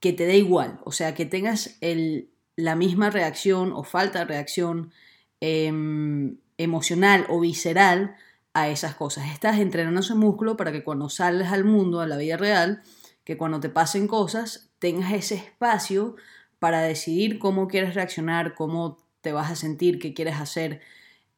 que 0.00 0.12
te 0.12 0.26
dé 0.26 0.36
igual. 0.36 0.80
O 0.84 0.92
sea, 0.92 1.14
que 1.14 1.26
tengas 1.26 1.76
el, 1.80 2.30
la 2.56 2.74
misma 2.76 3.10
reacción 3.10 3.72
o 3.72 3.84
falta 3.84 4.20
de 4.20 4.24
reacción 4.26 4.92
em, 5.40 6.38
emocional 6.58 7.26
o 7.28 7.40
visceral 7.40 8.16
a 8.54 8.68
esas 8.68 8.94
cosas. 8.94 9.30
Estás 9.32 9.58
entrenando 9.58 10.00
ese 10.00 10.14
músculo 10.14 10.56
para 10.56 10.72
que 10.72 10.84
cuando 10.84 11.08
sales 11.08 11.48
al 11.48 11.64
mundo, 11.64 12.00
a 12.00 12.06
la 12.06 12.16
vida 12.16 12.36
real, 12.36 12.82
que 13.24 13.36
cuando 13.36 13.60
te 13.60 13.68
pasen 13.68 14.08
cosas, 14.08 14.70
tengas 14.78 15.12
ese 15.12 15.36
espacio 15.36 16.16
para 16.58 16.82
decidir 16.82 17.38
cómo 17.38 17.68
quieres 17.68 17.94
reaccionar, 17.94 18.54
cómo 18.54 18.98
te 19.20 19.32
vas 19.32 19.50
a 19.50 19.56
sentir, 19.56 19.98
qué 19.98 20.14
quieres 20.14 20.36
hacer. 20.36 20.80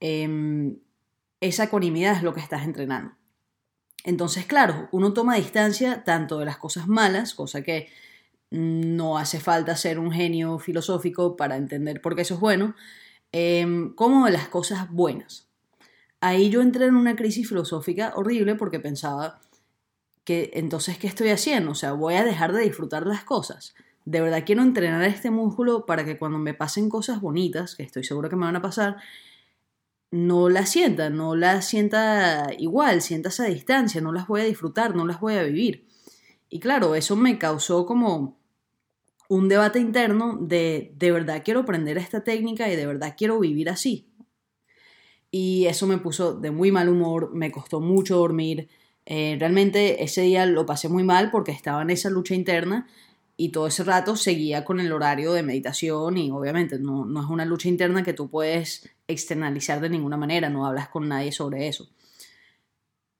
Em, 0.00 0.78
esa 1.48 1.64
ecuanimidad 1.64 2.16
es 2.16 2.22
lo 2.22 2.34
que 2.34 2.40
estás 2.40 2.64
entrenando. 2.64 3.14
Entonces, 4.04 4.46
claro, 4.46 4.88
uno 4.92 5.12
toma 5.12 5.36
distancia 5.36 6.04
tanto 6.04 6.38
de 6.38 6.44
las 6.44 6.58
cosas 6.58 6.88
malas, 6.88 7.34
cosa 7.34 7.62
que 7.62 7.88
no 8.50 9.18
hace 9.18 9.40
falta 9.40 9.76
ser 9.76 9.98
un 9.98 10.12
genio 10.12 10.58
filosófico 10.58 11.36
para 11.36 11.56
entender 11.56 12.00
por 12.00 12.14
qué 12.14 12.22
eso 12.22 12.34
es 12.34 12.40
bueno, 12.40 12.74
em, 13.32 13.94
como 13.94 14.26
de 14.26 14.32
las 14.32 14.48
cosas 14.48 14.90
buenas. 14.90 15.48
Ahí 16.20 16.50
yo 16.50 16.60
entré 16.62 16.86
en 16.86 16.96
una 16.96 17.16
crisis 17.16 17.48
filosófica 17.48 18.12
horrible 18.16 18.54
porque 18.54 18.80
pensaba, 18.80 19.40
que 20.24 20.50
entonces, 20.54 20.98
¿qué 20.98 21.06
estoy 21.06 21.28
haciendo? 21.28 21.72
O 21.72 21.74
sea, 21.74 21.92
voy 21.92 22.14
a 22.14 22.24
dejar 22.24 22.52
de 22.52 22.62
disfrutar 22.62 23.06
las 23.06 23.24
cosas. 23.24 23.74
De 24.06 24.20
verdad 24.20 24.42
quiero 24.44 24.62
entrenar 24.62 25.02
este 25.04 25.30
músculo 25.30 25.86
para 25.86 26.04
que 26.04 26.18
cuando 26.18 26.38
me 26.38 26.54
pasen 26.54 26.88
cosas 26.88 27.20
bonitas, 27.20 27.74
que 27.76 27.82
estoy 27.82 28.04
seguro 28.04 28.28
que 28.28 28.36
me 28.36 28.46
van 28.46 28.56
a 28.56 28.62
pasar, 28.62 28.96
no 30.14 30.48
las 30.48 30.70
sienta, 30.70 31.10
no 31.10 31.34
las 31.34 31.66
sienta 31.66 32.46
igual, 32.56 33.02
sienta 33.02 33.30
esa 33.30 33.46
distancia, 33.46 34.00
no 34.00 34.12
las 34.12 34.28
voy 34.28 34.42
a 34.42 34.44
disfrutar, 34.44 34.94
no 34.94 35.04
las 35.04 35.18
voy 35.18 35.34
a 35.34 35.42
vivir. 35.42 35.88
Y 36.48 36.60
claro, 36.60 36.94
eso 36.94 37.16
me 37.16 37.36
causó 37.36 37.84
como 37.84 38.38
un 39.28 39.48
debate 39.48 39.80
interno 39.80 40.38
de 40.40 40.92
de 40.96 41.10
verdad 41.10 41.42
quiero 41.44 41.60
aprender 41.60 41.98
esta 41.98 42.22
técnica 42.22 42.70
y 42.70 42.76
de 42.76 42.86
verdad 42.86 43.16
quiero 43.18 43.40
vivir 43.40 43.68
así. 43.68 44.08
Y 45.32 45.66
eso 45.66 45.88
me 45.88 45.98
puso 45.98 46.34
de 46.34 46.52
muy 46.52 46.70
mal 46.70 46.88
humor, 46.88 47.34
me 47.34 47.50
costó 47.50 47.80
mucho 47.80 48.16
dormir, 48.16 48.68
eh, 49.06 49.36
realmente 49.40 50.04
ese 50.04 50.22
día 50.22 50.46
lo 50.46 50.64
pasé 50.64 50.88
muy 50.88 51.02
mal 51.02 51.32
porque 51.32 51.50
estaba 51.50 51.82
en 51.82 51.90
esa 51.90 52.08
lucha 52.08 52.36
interna 52.36 52.86
y 53.36 53.50
todo 53.50 53.66
ese 53.66 53.84
rato 53.84 54.16
seguía 54.16 54.64
con 54.64 54.80
el 54.80 54.92
horario 54.92 55.32
de 55.32 55.42
meditación 55.42 56.16
y 56.18 56.30
obviamente 56.30 56.78
no, 56.78 57.04
no 57.04 57.20
es 57.20 57.26
una 57.28 57.44
lucha 57.44 57.68
interna 57.68 58.02
que 58.02 58.12
tú 58.12 58.30
puedes 58.30 58.88
externalizar 59.08 59.80
de 59.80 59.90
ninguna 59.90 60.16
manera, 60.16 60.48
no 60.50 60.66
hablas 60.66 60.88
con 60.88 61.08
nadie 61.08 61.32
sobre 61.32 61.68
eso. 61.68 61.88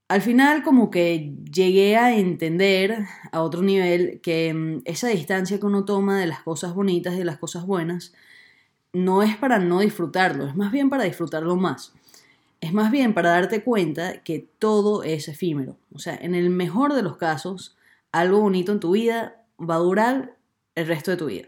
Al 0.07 0.21
final 0.21 0.63
como 0.63 0.91
que 0.91 1.33
llegué 1.51 1.97
a 1.97 2.15
entender 2.15 3.05
a 3.31 3.41
otro 3.41 3.61
nivel 3.63 4.21
que 4.21 4.53
mm, 4.53 4.81
esa 4.85 5.07
distancia 5.07 5.59
que 5.59 5.65
uno 5.65 5.83
toma 5.83 6.19
de 6.19 6.27
las 6.27 6.43
cosas 6.43 6.75
bonitas 6.75 7.15
y 7.15 7.19
de 7.19 7.25
las 7.25 7.39
cosas 7.39 7.65
buenas 7.65 8.13
no 8.93 9.23
es 9.23 9.35
para 9.35 9.59
no 9.59 9.79
disfrutarlo, 9.79 10.47
es 10.47 10.55
más 10.55 10.71
bien 10.71 10.89
para 10.89 11.03
disfrutarlo 11.03 11.55
más. 11.55 11.93
Es 12.61 12.71
más 12.73 12.91
bien 12.91 13.13
para 13.13 13.31
darte 13.31 13.63
cuenta 13.63 14.23
que 14.23 14.47
todo 14.59 15.03
es 15.03 15.27
efímero. 15.27 15.77
O 15.93 15.99
sea, 15.99 16.15
en 16.15 16.33
el 16.35 16.49
mejor 16.49 16.93
de 16.93 17.03
los 17.03 17.17
casos, 17.17 17.75
algo 18.11 18.39
bonito 18.39 18.71
en 18.71 18.79
tu 18.79 18.91
vida 18.91 19.44
va 19.59 19.75
a 19.75 19.79
durar 19.79 20.37
el 20.75 20.87
resto 20.87 21.11
de 21.11 21.17
tu 21.17 21.25
vida. 21.27 21.47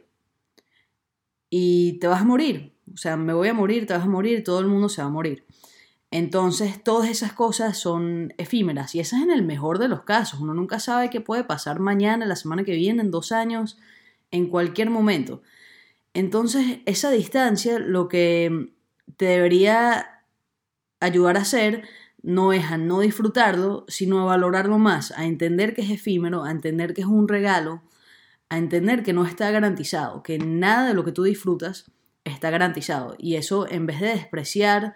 Y 1.49 1.93
te 1.99 2.07
vas 2.07 2.21
a 2.21 2.25
morir. 2.25 2.75
O 2.93 2.97
sea, 2.97 3.17
me 3.17 3.33
voy 3.33 3.49
a 3.49 3.53
morir, 3.53 3.85
te 3.85 3.93
vas 3.93 4.03
a 4.03 4.09
morir, 4.09 4.43
todo 4.43 4.59
el 4.59 4.67
mundo 4.67 4.89
se 4.89 5.01
va 5.01 5.07
a 5.07 5.11
morir. 5.11 5.45
Entonces, 6.09 6.81
todas 6.83 7.09
esas 7.09 7.33
cosas 7.33 7.77
son 7.77 8.33
efímeras 8.37 8.95
y 8.95 9.01
esas 9.01 9.21
en 9.21 9.31
el 9.31 9.43
mejor 9.43 9.77
de 9.77 9.89
los 9.89 10.03
casos. 10.03 10.39
Uno 10.39 10.53
nunca 10.53 10.79
sabe 10.79 11.09
qué 11.09 11.19
puede 11.19 11.43
pasar 11.43 11.79
mañana, 11.79 12.25
la 12.25 12.37
semana 12.37 12.63
que 12.63 12.75
viene, 12.75 13.01
en 13.01 13.11
dos 13.11 13.31
años, 13.31 13.77
en 14.31 14.47
cualquier 14.47 14.89
momento. 14.89 15.41
Entonces, 16.13 16.79
esa 16.85 17.11
distancia 17.11 17.77
lo 17.79 18.07
que 18.07 18.71
te 19.17 19.25
debería 19.25 20.23
ayudar 20.99 21.37
a 21.37 21.41
hacer 21.41 21.83
no 22.23 22.53
es 22.53 22.65
a 22.65 22.77
no 22.77 23.01
disfrutarlo, 23.01 23.85
sino 23.87 24.21
a 24.21 24.25
valorarlo 24.25 24.77
más, 24.79 25.11
a 25.11 25.25
entender 25.25 25.73
que 25.75 25.81
es 25.81 25.89
efímero, 25.89 26.43
a 26.43 26.51
entender 26.51 26.93
que 26.93 27.01
es 27.01 27.07
un 27.07 27.27
regalo, 27.27 27.81
a 28.49 28.57
entender 28.57 29.03
que 29.03 29.13
no 29.13 29.25
está 29.25 29.51
garantizado, 29.51 30.23
que 30.23 30.37
nada 30.39 30.87
de 30.87 30.93
lo 30.93 31.03
que 31.03 31.11
tú 31.11 31.23
disfrutas 31.23 31.91
está 32.23 32.49
garantizado. 32.49 33.15
Y 33.17 33.35
eso, 33.35 33.69
en 33.69 33.85
vez 33.85 33.99
de 33.99 34.07
despreciar 34.07 34.95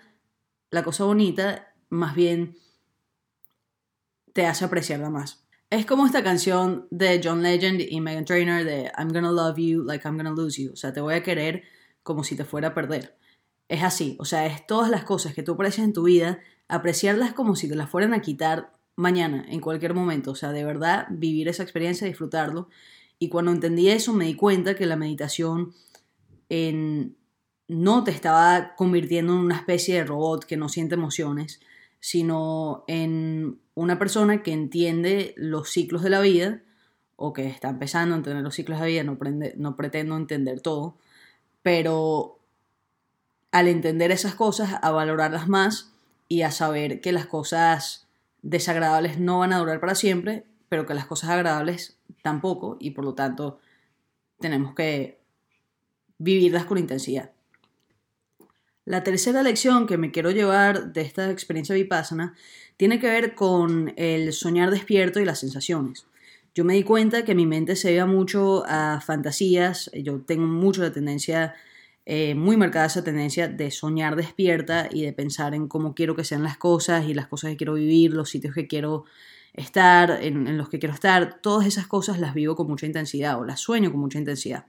la 0.70 0.84
cosa 0.84 1.04
bonita, 1.04 1.74
más 1.90 2.16
bien 2.16 2.58
te 4.34 4.46
hace 4.46 4.66
apreciarla 4.66 5.10
más. 5.10 5.46
Es 5.70 5.86
como 5.86 6.06
esta 6.06 6.24
canción 6.24 6.88
de 6.92 7.22
John 7.24 7.44
Legend 7.44 7.82
y 7.82 8.02
Megan 8.02 8.26
Trainor 8.26 8.64
de 8.64 8.92
I'm 8.98 9.10
gonna 9.10 9.32
love 9.32 9.58
you 9.58 9.84
like 9.84 10.06
I'm 10.08 10.18
gonna 10.18 10.32
lose 10.32 10.62
you. 10.62 10.74
O 10.74 10.76
sea, 10.76 10.94
te 10.94 11.02
voy 11.02 11.14
a 11.14 11.24
querer 11.24 11.64
como 12.04 12.24
si 12.24 12.36
te 12.36 12.46
fuera 12.46 12.70
a 12.70 12.74
perder 12.74 13.18
es 13.72 13.84
así, 13.84 14.18
o 14.20 14.26
sea, 14.26 14.46
es 14.46 14.68
todas 14.68 14.90
las 14.90 15.06
cosas 15.06 15.34
que 15.34 15.44
tú 15.44 15.54
aprecias 15.54 15.86
en 15.86 15.94
tu 15.94 16.04
vida, 16.04 16.42
apreciarlas 16.68 17.32
como 17.32 17.56
si 17.56 17.70
te 17.70 17.76
las 17.76 17.90
fueran 17.90 18.14
a 18.14 18.22
quitar 18.22 18.74
mañana, 18.98 19.46
en 19.48 19.62
cualquier 19.62 19.94
momento, 19.94 20.32
o 20.32 20.36
sea, 20.36 20.52
de 20.52 20.66
verdad 20.66 21.08
vivir 21.10 21.48
esa 21.48 21.64
experiencia, 21.64 22.06
disfrutarlo. 22.06 22.68
Y 23.22 23.30
cuando 23.30 23.52
entendí 23.52 23.88
eso 23.88 24.14
me 24.14 24.26
di 24.26 24.34
cuenta 24.34 24.74
que 24.74 24.88
la 24.88 24.96
meditación 24.96 25.76
en, 26.50 27.16
no 27.68 28.04
te 28.04 28.10
estaba 28.10 28.74
convirtiendo 28.76 29.34
en 29.34 29.40
una 29.42 29.58
especie 29.58 29.94
de 29.94 30.06
robot 30.06 30.44
que 30.46 30.58
no 30.58 30.70
siente 30.70 30.96
emociones, 30.96 31.60
sino 32.00 32.84
en 32.88 33.60
una 33.76 34.00
persona 34.00 34.42
que 34.42 34.54
entiende 34.54 35.36
los 35.38 35.70
ciclos 35.70 36.02
de 36.02 36.10
la 36.10 36.20
vida, 36.20 36.64
o 37.16 37.32
que 37.32 37.46
está 37.46 37.70
empezando 37.70 38.16
a 38.16 38.18
entender 38.18 38.42
los 38.42 38.56
ciclos 38.56 38.80
de 38.80 38.86
la 38.86 38.88
vida, 38.88 39.04
no, 39.04 39.20
no 39.56 39.76
pretendo 39.76 40.18
entender 40.18 40.60
todo, 40.60 40.98
pero 41.62 42.40
al 43.52 43.68
entender 43.68 44.10
esas 44.10 44.34
cosas, 44.34 44.80
a 44.82 44.90
valorarlas 44.90 45.48
más 45.48 45.92
y 46.28 46.42
a 46.42 46.50
saber 46.50 47.02
que 47.02 47.12
las 47.12 47.28
cosas 47.28 48.08
desagradables 48.42 49.20
no 49.20 49.38
van 49.38 49.54
a 49.54 49.60
durar 49.60 49.80
para 49.80 49.94
siempre, 49.94 50.44
pero 50.70 50.88
que 50.88 50.96
las 50.96 51.06
cosas 51.06 51.30
agradables 51.30 52.01
tampoco, 52.22 52.78
y 52.80 52.92
por 52.92 53.06
lo 53.06 53.14
tanto 53.14 53.60
tenemos 54.40 54.74
que 54.74 55.20
vivirlas 56.18 56.66
con 56.66 56.78
intensidad. 56.78 57.32
La 58.86 59.04
tercera 59.04 59.44
lección 59.44 59.86
que 59.86 59.98
me 59.98 60.12
quiero 60.12 60.32
llevar 60.32 60.92
de 60.92 61.02
esta 61.02 61.30
experiencia 61.30 61.76
vipassana 61.76 62.36
tiene 62.78 63.00
que 63.00 63.08
ver 63.08 63.36
con 63.36 63.94
el 63.96 64.34
soñar 64.34 64.72
despierto 64.72 65.20
y 65.20 65.26
las 65.26 65.40
sensaciones. 65.40 66.08
Yo 66.54 66.66
me 66.66 66.74
di 66.74 66.84
cuenta 66.84 67.24
que 67.24 67.36
mi 67.36 67.46
mente 67.46 67.76
se 67.76 67.94
iba 67.94 68.06
mucho 68.06 68.64
a 68.68 69.00
fantasías, 69.00 69.90
yo 69.94 70.22
tengo 70.22 70.48
mucho 70.48 70.82
la 70.82 70.92
tendencia 70.92 71.54
eh, 72.06 72.34
muy 72.34 72.58
marcada 72.58 72.88
esa 72.88 73.04
tendencia 73.04 73.48
de 73.48 73.70
soñar 73.70 74.16
despierta 74.16 74.90
y 74.92 75.04
de 75.04 75.14
pensar 75.14 75.54
en 75.54 75.68
cómo 75.68 75.94
quiero 75.94 76.16
que 76.16 76.24
sean 76.24 76.44
las 76.44 76.58
cosas 76.58 77.06
y 77.08 77.14
las 77.14 77.28
cosas 77.28 77.52
que 77.52 77.58
quiero 77.58 77.76
vivir, 77.76 78.14
los 78.14 78.30
sitios 78.30 78.56
que 78.56 78.68
quiero 78.68 79.06
estar, 79.54 80.20
en, 80.22 80.58
los 80.58 80.70
que 80.70 80.80
quiero 80.80 80.94
estar, 80.94 81.42
todas 81.42 81.68
esas 81.68 81.88
cosas 81.88 82.20
las 82.20 82.34
vivo 82.34 82.56
con 82.56 82.68
mucha 82.68 82.86
intensidad 82.86 83.40
o 83.40 83.46
las 83.46 83.60
sueño 83.60 83.92
con 83.92 84.00
mucha 84.00 84.20
intensidad. 84.20 84.66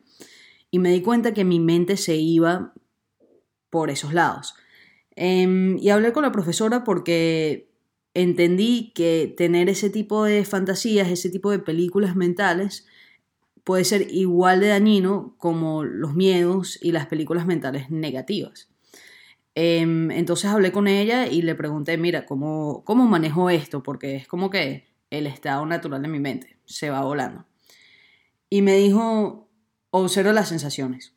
Y 0.71 0.79
me 0.79 0.91
di 0.91 1.03
cuenta 1.03 1.35
que 1.35 1.45
mi 1.45 1.61
mente 1.61 1.97
se 1.97 2.17
iba 2.17 2.73
por 3.71 3.91
esos 3.91 4.13
lados. 4.13 4.55
Em, 5.15 5.79
y 5.79 5.91
hablé 5.91 6.13
con 6.13 6.23
la 6.23 6.33
profesora 6.33 6.85
porque 6.85 7.71
entendí 8.15 8.93
que 8.95 9.33
tener 9.37 9.69
ese 9.69 9.91
tipo 9.91 10.25
de 10.25 10.45
fantasías, 10.45 11.09
ese 11.09 11.31
tipo 11.31 11.51
de 11.51 11.59
películas 11.59 12.17
mentales, 12.17 12.87
puede 13.65 13.85
ser 13.85 14.13
igual 14.13 14.61
de 14.61 14.69
dañino 14.69 15.35
como 15.39 15.85
los 15.85 16.15
miedos 16.15 16.79
y 16.83 16.93
las 16.93 17.07
películas 17.07 17.47
mentales 17.47 17.91
negativas. 17.91 18.72
Em, 19.55 20.11
entonces 20.11 20.51
hablé 20.51 20.73
con 20.73 20.89
ella 20.89 21.27
y 21.27 21.43
le 21.43 21.55
pregunté, 21.55 21.99
mira, 21.99 22.25
¿cómo, 22.27 22.83
¿cómo 22.85 23.07
manejo 23.07 23.51
esto? 23.51 23.83
Porque 23.83 24.17
es 24.17 24.27
como 24.27 24.51
que 24.51 24.87
el 25.11 25.27
estado 25.27 25.67
natural 25.67 26.01
de 26.03 26.09
mi 26.09 26.21
mente 26.21 26.57
se 26.65 26.91
va 26.91 27.03
volando. 27.03 27.45
Y 28.49 28.63
me 28.63 28.77
dijo, 28.77 29.49
observa 29.91 30.33
las 30.33 30.49
sensaciones. 30.49 31.15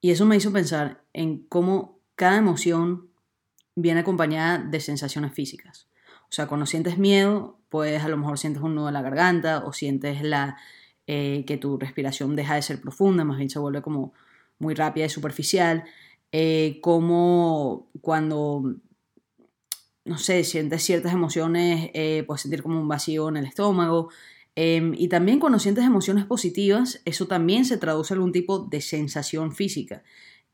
Y 0.00 0.10
eso 0.10 0.26
me 0.26 0.36
hizo 0.36 0.52
pensar 0.52 1.04
en 1.12 1.44
cómo 1.46 2.00
cada 2.16 2.36
emoción 2.36 3.08
viene 3.76 4.00
acompañada 4.00 4.58
de 4.58 4.80
sensaciones 4.80 5.32
físicas. 5.32 5.88
O 6.24 6.32
sea, 6.34 6.46
cuando 6.46 6.66
sientes 6.66 6.98
miedo, 6.98 7.58
pues 7.68 8.02
a 8.02 8.08
lo 8.08 8.16
mejor 8.16 8.38
sientes 8.38 8.62
un 8.62 8.74
nudo 8.74 8.88
en 8.88 8.94
la 8.94 9.02
garganta 9.02 9.64
o 9.64 9.72
sientes 9.72 10.22
la, 10.22 10.56
eh, 11.06 11.44
que 11.46 11.56
tu 11.56 11.78
respiración 11.78 12.36
deja 12.36 12.54
de 12.54 12.62
ser 12.62 12.80
profunda, 12.80 13.24
más 13.24 13.38
bien 13.38 13.50
se 13.50 13.58
vuelve 13.58 13.82
como 13.82 14.12
muy 14.58 14.74
rápida 14.74 15.06
y 15.06 15.10
superficial. 15.10 15.84
Eh, 16.32 16.80
como 16.80 17.90
cuando, 18.00 18.74
no 20.04 20.18
sé, 20.18 20.44
sientes 20.44 20.82
ciertas 20.82 21.12
emociones, 21.12 21.90
eh, 21.94 22.24
puedes 22.26 22.42
sentir 22.42 22.62
como 22.62 22.80
un 22.80 22.88
vacío 22.88 23.28
en 23.28 23.36
el 23.36 23.44
estómago. 23.44 24.08
Em, 24.54 24.94
y 24.96 25.08
también 25.08 25.38
cuando 25.40 25.58
sientes 25.58 25.84
emociones 25.84 26.24
positivas, 26.24 27.00
eso 27.04 27.26
también 27.26 27.64
se 27.64 27.78
traduce 27.78 28.14
en 28.14 28.18
algún 28.18 28.32
tipo 28.32 28.60
de 28.60 28.80
sensación 28.80 29.52
física. 29.52 30.02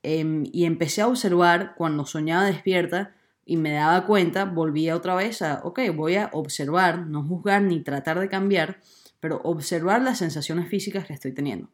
Em, 0.03 0.43
y 0.53 0.65
empecé 0.65 1.01
a 1.01 1.07
observar 1.07 1.75
cuando 1.75 2.05
soñaba 2.05 2.45
despierta 2.45 3.15
y 3.45 3.57
me 3.57 3.71
daba 3.71 4.05
cuenta, 4.05 4.45
volvía 4.45 4.95
otra 4.95 5.15
vez 5.15 5.41
a, 5.41 5.61
ok, 5.63 5.79
voy 5.95 6.15
a 6.15 6.29
observar, 6.33 7.07
no 7.07 7.23
juzgar 7.23 7.63
ni 7.63 7.81
tratar 7.83 8.19
de 8.19 8.29
cambiar, 8.29 8.79
pero 9.19 9.41
observar 9.43 10.01
las 10.01 10.19
sensaciones 10.19 10.69
físicas 10.69 11.05
que 11.05 11.13
estoy 11.13 11.33
teniendo. 11.33 11.69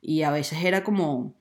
Y 0.00 0.22
a 0.22 0.30
veces 0.30 0.62
era 0.64 0.84
como, 0.84 1.34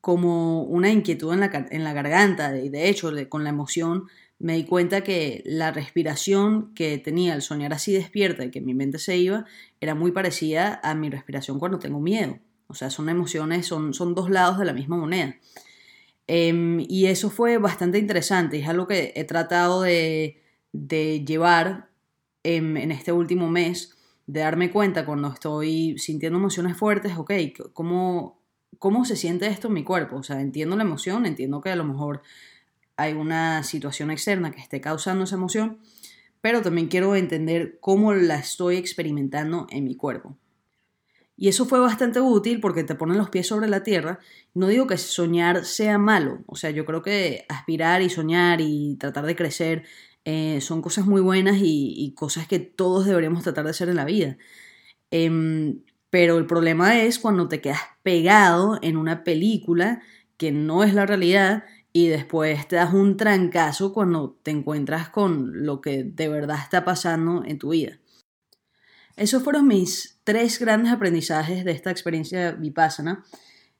como 0.00 0.62
una 0.62 0.90
inquietud 0.90 1.32
en 1.32 1.40
la, 1.40 1.66
en 1.70 1.84
la 1.84 1.92
garganta, 1.92 2.56
y 2.58 2.68
de 2.68 2.88
hecho, 2.88 3.10
con 3.28 3.44
la 3.44 3.50
emoción, 3.50 4.06
me 4.38 4.54
di 4.54 4.64
cuenta 4.64 5.02
que 5.02 5.42
la 5.44 5.72
respiración 5.72 6.72
que 6.74 6.98
tenía 6.98 7.34
al 7.34 7.42
soñar 7.42 7.72
así 7.72 7.92
despierta 7.92 8.44
y 8.44 8.50
que 8.50 8.60
mi 8.60 8.74
mente 8.74 8.98
se 8.98 9.16
iba, 9.16 9.44
era 9.80 9.94
muy 9.94 10.12
parecida 10.12 10.80
a 10.82 10.94
mi 10.94 11.10
respiración 11.10 11.58
cuando 11.58 11.78
tengo 11.78 12.00
miedo. 12.00 12.38
O 12.68 12.74
sea, 12.74 12.90
son 12.90 13.08
emociones, 13.08 13.66
son, 13.66 13.94
son 13.94 14.14
dos 14.14 14.30
lados 14.30 14.58
de 14.58 14.64
la 14.66 14.72
misma 14.72 14.96
moneda. 14.96 15.36
Em, 16.28 16.80
y 16.88 17.06
eso 17.06 17.30
fue 17.30 17.56
bastante 17.56 17.98
interesante, 17.98 18.58
es 18.58 18.68
algo 18.68 18.86
que 18.86 19.12
he 19.16 19.24
tratado 19.24 19.80
de, 19.82 20.42
llevar 20.72 21.88
en, 22.42 22.76
este 22.92 23.12
último 23.12 23.48
mes, 23.48 23.96
de 24.26 24.40
darme 24.40 24.70
cuenta 24.70 25.06
cuando 25.06 25.28
estoy 25.28 25.96
sintiendo 25.98 26.38
emociones 26.38 26.76
fuertes, 26.76 27.16
ok, 27.16 27.32
¿cómo, 27.72 28.37
¿cómo 28.78 29.04
se 29.04 29.16
siente 29.16 29.46
esto 29.46 29.68
en 29.68 29.74
mi 29.74 29.84
cuerpo? 29.84 30.16
O 30.16 30.22
sea, 30.22 30.40
entiendo 30.40 30.76
la 30.76 30.84
emoción, 30.84 31.26
entiendo 31.26 31.60
que 31.60 31.70
a 31.70 31.76
lo 31.76 31.84
mejor 31.84 32.22
hay 32.96 33.12
una 33.12 33.62
situación 33.62 34.10
externa 34.10 34.50
que 34.50 34.60
esté 34.60 34.80
causando 34.80 35.24
esa 35.24 35.36
emoción, 35.36 35.78
pero 36.40 36.62
también 36.62 36.88
quiero 36.88 37.14
entender 37.16 37.78
cómo 37.80 38.12
la 38.12 38.36
estoy 38.36 38.76
experimentando 38.76 39.66
en 39.70 39.84
mi 39.84 39.96
cuerpo. 39.96 40.36
Y 41.36 41.48
eso 41.48 41.66
fue 41.66 41.78
bastante 41.78 42.20
útil 42.20 42.60
porque 42.60 42.82
te 42.82 42.96
ponen 42.96 43.16
los 43.16 43.30
pies 43.30 43.46
sobre 43.46 43.68
la 43.68 43.84
tierra. 43.84 44.18
No 44.54 44.66
digo 44.66 44.88
que 44.88 44.98
soñar 44.98 45.64
sea 45.64 45.96
malo, 45.96 46.42
o 46.46 46.56
sea, 46.56 46.70
yo 46.70 46.84
creo 46.84 47.00
que 47.00 47.46
aspirar 47.48 48.02
y 48.02 48.10
soñar 48.10 48.60
y 48.60 48.96
tratar 48.96 49.24
de 49.24 49.36
crecer 49.36 49.84
eh, 50.24 50.60
son 50.60 50.82
cosas 50.82 51.06
muy 51.06 51.20
buenas 51.20 51.58
y, 51.60 52.12
cosas 52.16 52.48
que 52.48 52.58
todos 52.58 53.06
deberíamos 53.06 53.44
tratar 53.44 53.64
de 53.64 53.70
hacer 53.70 53.88
en 53.88 53.96
la 53.96 54.04
vida. 54.04 54.36
Em, 55.10 55.82
pero 56.10 56.38
el 56.38 56.46
problema 56.46 57.00
es 57.02 57.18
cuando 57.18 57.48
te 57.48 57.60
quedas 57.60 57.80
pegado 58.02 58.78
en 58.82 58.96
una 58.96 59.24
película 59.24 60.00
que 60.36 60.52
no 60.52 60.84
es 60.84 60.94
la 60.94 61.06
realidad 61.06 61.64
y 61.92 62.08
después 62.08 62.68
te 62.68 62.76
das 62.76 62.94
un 62.94 63.16
trancazo 63.16 63.92
cuando 63.92 64.38
te 64.42 64.50
encuentras 64.50 65.08
con 65.08 65.66
lo 65.66 65.80
que 65.80 66.04
de 66.04 66.28
verdad 66.28 66.58
está 66.62 66.84
pasando 66.84 67.44
en 67.44 67.58
tu 67.58 67.70
vida. 67.70 67.98
Esos 69.16 69.42
fueron 69.42 69.66
mis 69.66 70.20
tres 70.22 70.60
grandes 70.60 70.92
aprendizajes 70.92 71.64
de 71.64 71.72
esta 71.72 71.90
experiencia 71.90 72.52
vipassana, 72.52 73.24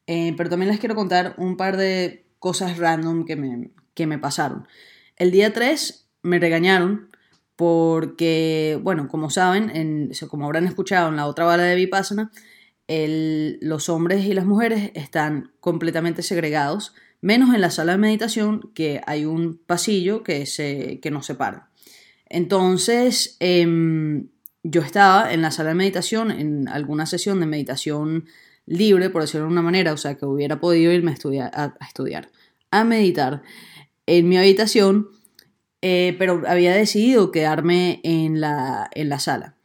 eh, 0.07 0.35
pero 0.37 0.51
también 0.51 0.71
les 0.71 0.81
quiero 0.81 0.97
contar 0.97 1.35
un 1.38 1.57
par 1.57 1.77
de 1.77 2.27
cosas 2.38 2.79
random 2.79 3.25
que 3.25 3.37
me, 3.37 3.71
que 3.95 4.07
me 4.07 4.19
pasaron. 4.19 4.67
El 5.17 5.31
día 5.31 5.53
3 5.53 6.09
me 6.23 6.38
regañaron 6.38 7.08
porque, 7.59 8.79
bueno, 8.85 9.09
como 9.09 9.31
saben, 9.31 9.75
en, 9.75 10.12
como 10.29 10.44
habrán 10.44 10.68
escuchado 10.68 11.09
en 11.09 11.16
la 11.16 11.27
otra 11.27 11.44
bala 11.44 11.64
de 11.64 11.75
vipassana, 11.75 12.31
los 12.87 13.88
hombres 13.88 14.25
y 14.27 14.33
las 14.33 14.47
mujeres 14.47 14.92
están 14.94 15.51
completamente 15.59 16.23
segregados, 16.23 16.94
menos 17.21 17.53
en 17.53 17.61
la 17.61 17.73
sala 17.73 17.92
de 17.92 17.99
meditación 17.99 18.71
que 18.77 19.01
hay 19.09 19.25
un 19.25 19.59
pasillo 19.59 20.23
que, 20.23 20.47
se, 20.47 21.01
que 21.01 21.11
nos 21.11 21.27
separa. 21.27 21.68
Entonces, 22.29 23.37
em, 23.40 24.29
yo 24.62 24.81
estaba 24.81 25.33
en 25.33 25.42
la 25.42 25.51
sala 25.51 25.71
de 25.71 25.75
meditación, 25.75 26.31
en 26.31 26.68
alguna 26.68 27.07
sesión 27.07 27.40
de 27.40 27.47
meditación 27.47 28.27
libre, 28.66 29.11
por 29.11 29.23
decirlo 29.23 29.47
de 29.47 29.53
una 29.53 29.62
manera, 29.62 29.92
o 29.92 29.97
sea, 29.97 30.14
que 30.14 30.27
hubiera 30.27 30.61
podido 30.61 30.92
irme 30.92 31.11
a 31.11 31.14
estudiar, 31.14 31.51
a, 31.55 31.75
estudiar, 31.85 32.31
a 32.71 32.85
meditar 32.85 33.42
en 34.07 34.29
mi 34.29 34.38
habitación, 34.38 35.09
eh, 35.83 36.17
pero 36.19 36.43
había 36.47 36.75
decidido 36.75 37.31
quedarme 37.31 38.01
en 38.05 38.41
la, 38.41 38.91
en 38.95 39.09
la 39.09 39.19
sala. 39.19 39.57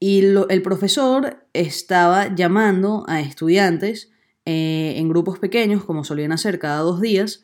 Y 0.00 0.20
el 0.20 0.62
profesor 0.62 1.44
estaba 1.52 2.34
llamando 2.34 3.04
a 3.08 3.20
estudiantes 3.20 4.10
eh, 4.44 4.94
en 4.96 5.08
grupos 5.08 5.38
pequeños, 5.38 5.84
como 5.84 6.04
solían 6.04 6.32
hacer 6.32 6.58
cada 6.58 6.78
dos 6.78 7.00
días, 7.00 7.42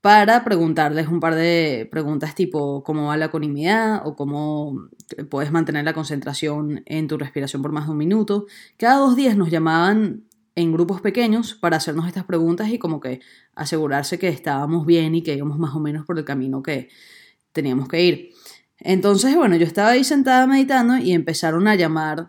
para 0.00 0.44
preguntarles 0.44 1.08
un 1.08 1.20
par 1.20 1.34
de 1.34 1.88
preguntas 1.90 2.34
tipo 2.34 2.82
cómo 2.82 3.06
va 3.06 3.16
la 3.16 3.26
ecuanimidad 3.26 4.06
o 4.06 4.16
cómo 4.16 4.88
puedes 5.30 5.50
mantener 5.52 5.84
la 5.84 5.94
concentración 5.94 6.82
en 6.86 7.08
tu 7.08 7.16
respiración 7.16 7.62
por 7.62 7.72
más 7.72 7.86
de 7.86 7.92
un 7.92 7.98
minuto. 7.98 8.46
Cada 8.76 8.96
dos 8.96 9.16
días 9.16 9.36
nos 9.36 9.50
llamaban 9.50 10.24
en 10.56 10.72
grupos 10.72 11.00
pequeños 11.00 11.54
para 11.54 11.76
hacernos 11.76 12.06
estas 12.06 12.24
preguntas 12.24 12.68
y 12.68 12.78
como 12.78 13.00
que 13.00 13.20
asegurarse 13.54 14.18
que 14.18 14.28
estábamos 14.28 14.86
bien 14.86 15.14
y 15.14 15.22
que 15.22 15.34
íbamos 15.34 15.58
más 15.58 15.74
o 15.74 15.80
menos 15.80 16.04
por 16.04 16.18
el 16.18 16.24
camino 16.24 16.62
que 16.62 16.88
teníamos 17.54 17.88
que 17.88 18.02
ir. 18.02 18.30
Entonces, 18.78 19.34
bueno, 19.34 19.56
yo 19.56 19.64
estaba 19.64 19.90
ahí 19.90 20.04
sentada 20.04 20.46
meditando 20.46 20.98
y 20.98 21.12
empezaron 21.12 21.66
a 21.68 21.74
llamar 21.74 22.28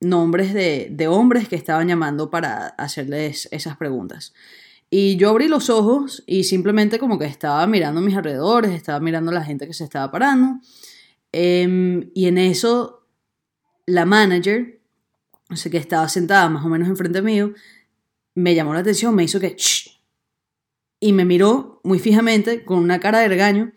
nombres 0.00 0.54
de, 0.54 0.88
de 0.90 1.08
hombres 1.08 1.46
que 1.48 1.56
estaban 1.56 1.88
llamando 1.88 2.30
para 2.30 2.68
hacerles 2.68 3.48
esas 3.52 3.76
preguntas. 3.76 4.32
Y 4.88 5.16
yo 5.16 5.28
abrí 5.28 5.46
los 5.46 5.68
ojos 5.70 6.24
y 6.26 6.44
simplemente 6.44 6.98
como 6.98 7.18
que 7.18 7.26
estaba 7.26 7.66
mirando 7.66 8.00
mis 8.00 8.16
alrededores, 8.16 8.72
estaba 8.72 8.98
mirando 8.98 9.30
a 9.30 9.34
la 9.34 9.44
gente 9.44 9.66
que 9.66 9.74
se 9.74 9.84
estaba 9.84 10.10
parando. 10.10 10.60
Em, 11.32 12.10
y 12.14 12.26
en 12.26 12.38
eso 12.38 13.06
la 13.86 14.04
manager, 14.04 14.80
no 15.48 15.56
sé 15.56 15.70
que 15.70 15.76
estaba 15.76 16.08
sentada 16.08 16.48
más 16.48 16.64
o 16.64 16.68
menos 16.68 16.88
enfrente 16.88 17.22
mío, 17.22 17.52
me 18.34 18.54
llamó 18.54 18.74
la 18.74 18.80
atención, 18.80 19.14
me 19.14 19.24
hizo 19.24 19.38
que... 19.38 19.56
y 21.00 21.12
me 21.12 21.24
miró 21.24 21.80
muy 21.84 21.98
fijamente 21.98 22.64
con 22.64 22.78
una 22.78 23.00
cara 23.00 23.20
de 23.20 23.28
regaño 23.28 23.72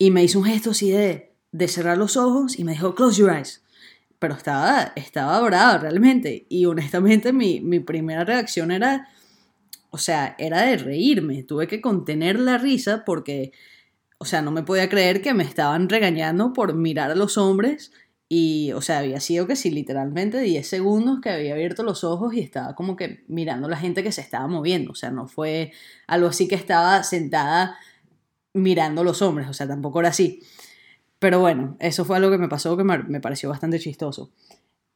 y 0.00 0.10
me 0.10 0.24
hizo 0.24 0.40
un 0.40 0.46
gesto 0.46 0.70
así 0.70 0.90
de, 0.90 1.36
de 1.52 1.68
cerrar 1.68 1.96
los 1.96 2.16
ojos 2.16 2.58
y 2.58 2.64
me 2.64 2.72
dijo, 2.72 2.96
close 2.96 3.20
your 3.20 3.30
eyes. 3.30 3.62
Pero 4.18 4.34
estaba, 4.34 4.92
estaba 4.96 5.38
brava 5.40 5.78
realmente. 5.78 6.46
Y 6.48 6.64
honestamente 6.64 7.32
mi, 7.32 7.60
mi 7.60 7.78
primera 7.80 8.24
reacción 8.24 8.72
era 8.72 9.08
o 9.90 9.98
sea, 9.98 10.36
era 10.38 10.62
de 10.62 10.76
reírme, 10.76 11.42
tuve 11.42 11.66
que 11.66 11.80
contener 11.80 12.38
la 12.38 12.58
risa 12.58 13.04
porque, 13.04 13.52
o 14.18 14.24
sea, 14.24 14.40
no 14.40 14.52
me 14.52 14.62
podía 14.62 14.88
creer 14.88 15.20
que 15.20 15.34
me 15.34 15.44
estaban 15.44 15.88
regañando 15.88 16.52
por 16.52 16.74
mirar 16.74 17.10
a 17.10 17.16
los 17.16 17.36
hombres 17.36 17.92
y, 18.28 18.70
o 18.72 18.80
sea, 18.80 18.98
había 19.00 19.18
sido 19.18 19.48
que 19.48 19.56
sí, 19.56 19.70
literalmente 19.70 20.40
10 20.40 20.66
segundos 20.66 21.20
que 21.20 21.30
había 21.30 21.54
abierto 21.54 21.82
los 21.82 22.04
ojos 22.04 22.32
y 22.34 22.40
estaba 22.40 22.76
como 22.76 22.94
que 22.94 23.24
mirando 23.26 23.66
a 23.66 23.70
la 23.70 23.76
gente 23.76 24.04
que 24.04 24.12
se 24.12 24.20
estaba 24.20 24.46
moviendo, 24.46 24.92
o 24.92 24.94
sea, 24.94 25.10
no 25.10 25.26
fue 25.26 25.72
algo 26.06 26.28
así 26.28 26.46
que 26.46 26.54
estaba 26.54 27.02
sentada 27.02 27.76
mirando 28.52 29.04
los 29.04 29.22
hombres, 29.22 29.48
o 29.48 29.52
sea, 29.52 29.66
tampoco 29.66 30.00
era 30.00 30.10
así. 30.10 30.42
Pero 31.18 31.38
bueno, 31.40 31.76
eso 31.80 32.04
fue 32.04 32.16
algo 32.16 32.30
que 32.30 32.38
me 32.38 32.48
pasó 32.48 32.76
que 32.76 32.84
me, 32.84 33.20
pareció 33.20 33.50
bastante 33.50 33.78
chistoso. 33.78 34.32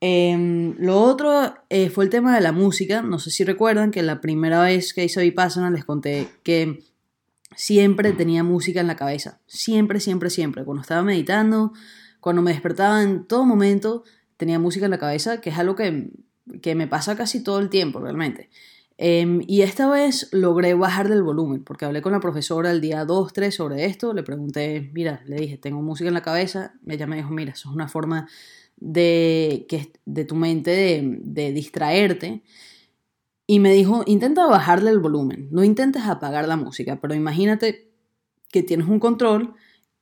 Em, 0.01 0.75
lo 0.79 1.01
otro 1.01 1.55
eh, 1.69 1.91
fue 1.91 2.05
el 2.05 2.11
tema 2.11 2.35
de 2.35 2.41
la 2.41 2.53
música. 2.53 3.03
No 3.03 3.19
sé 3.19 3.31
si 3.31 3.45
recuerdan 3.45 3.91
que 3.91 4.03
la 4.03 4.21
primera 4.21 4.63
vez 4.63 4.95
que 4.95 5.05
hice 5.05 5.21
Vipassana 5.23 5.71
les 5.71 5.85
conté 5.85 6.29
que 6.43 6.83
siempre 7.57 8.13
tenía 8.13 8.43
música 8.43 8.81
en 8.81 8.87
la 8.87 8.97
cabeza. 8.97 9.41
Siempre, 9.47 10.01
siempre, 10.01 10.31
siempre. 10.31 10.65
Cuando 10.65 10.83
estaba 10.83 11.03
meditando, 11.03 11.73
cuando 12.21 12.43
me 12.43 12.53
despertaba 12.53 13.03
en 13.03 13.27
todo 13.27 13.45
momento, 13.45 14.05
tenía 14.37 14.59
música 14.59 14.87
en 14.87 14.93
la 14.93 14.99
cabeza, 14.99 15.41
que 15.41 15.51
es 15.51 15.59
algo 15.59 15.77
que, 15.77 16.11
que 16.63 16.75
me 16.75 16.87
pasa 16.87 17.17
casi 17.17 17.43
todo 17.43 17.59
el 17.59 17.69
tiempo 17.69 18.01
realmente. 18.01 18.49
Em, 18.97 19.43
y 19.49 19.63
esta 19.63 19.91
vez 19.91 20.29
logré 20.33 20.75
bajar 20.75 21.09
del 21.09 21.23
volumen, 21.23 21.65
porque 21.65 21.85
hablé 21.85 22.01
con 22.01 22.13
la 22.13 22.21
profesora 22.21 22.71
el 22.71 22.81
día 22.81 23.05
2, 23.05 23.33
3 23.33 23.55
sobre 23.55 23.87
esto, 23.87 24.15
le 24.15 24.23
pregunté, 24.23 24.91
mira, 24.93 25.23
le 25.27 25.37
dije, 25.37 25.59
tengo 25.59 25.83
música 25.83 26.09
en 26.09 26.15
la 26.15 26.23
cabeza, 26.23 26.75
ella 26.87 27.07
me 27.07 27.17
dijo, 27.17 27.31
mira, 27.31 27.53
eso 27.53 27.69
es 27.69 27.75
una 27.75 27.89
forma 27.89 28.29
de, 28.77 29.67
que, 29.69 29.93
de 30.05 30.25
tu 30.25 30.37
mente 30.37 30.71
de, 30.71 31.19
de 31.23 31.53
distraerte. 31.53 32.43
Y 33.47 33.61
me 33.61 33.73
dijo, 33.73 34.05
intenta 34.07 34.47
bajarle 34.47 34.91
el 34.91 35.01
volumen, 35.01 35.49
no 35.51 35.65
intentes 35.65 36.05
apagar 36.05 36.47
la 36.49 36.57
música, 36.57 37.01
pero 37.01 37.15
imagínate 37.15 37.91
que 38.51 38.63
tienes 38.63 38.87
un 38.89 39.01
control 39.01 39.55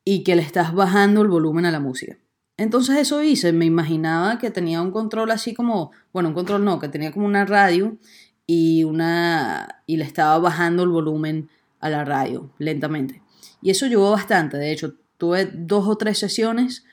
y 0.04 0.22
que 0.22 0.36
le 0.36 0.42
estás 0.42 0.74
bajando 0.74 1.22
el 1.22 1.28
volumen 1.28 1.64
a 1.66 1.70
la 1.72 1.80
música. 1.80 2.18
Entonces 2.56 2.98
eso 2.98 3.22
hice, 3.22 3.52
me 3.52 3.64
imaginaba 3.64 4.38
que 4.38 4.50
tenía 4.50 4.82
un 4.82 4.92
control 4.92 5.30
así 5.30 5.54
como, 5.54 5.90
bueno, 6.12 6.28
un 6.28 6.34
control 6.34 6.64
no, 6.64 6.78
que 6.78 6.88
tenía 6.88 7.10
como 7.10 7.26
una 7.26 7.44
radio 7.46 7.98
y, 8.46 8.84
una, 8.84 9.82
y 9.86 9.96
le 9.96 10.04
estaba 10.04 10.38
bajando 10.38 10.82
el 10.82 10.88
volumen 10.90 11.48
a 11.80 11.90
la 11.90 12.04
radio 12.04 12.52
lentamente. 12.58 13.22
Y 13.60 13.70
eso 13.70 13.86
ayudó 13.86 14.10
bastante, 14.10 14.56
de 14.56 14.72
hecho, 14.72 14.94
tuve 15.18 15.46
dos 15.52 15.86
o 15.86 15.96
tres 15.96 16.18
sesiones 16.18 16.84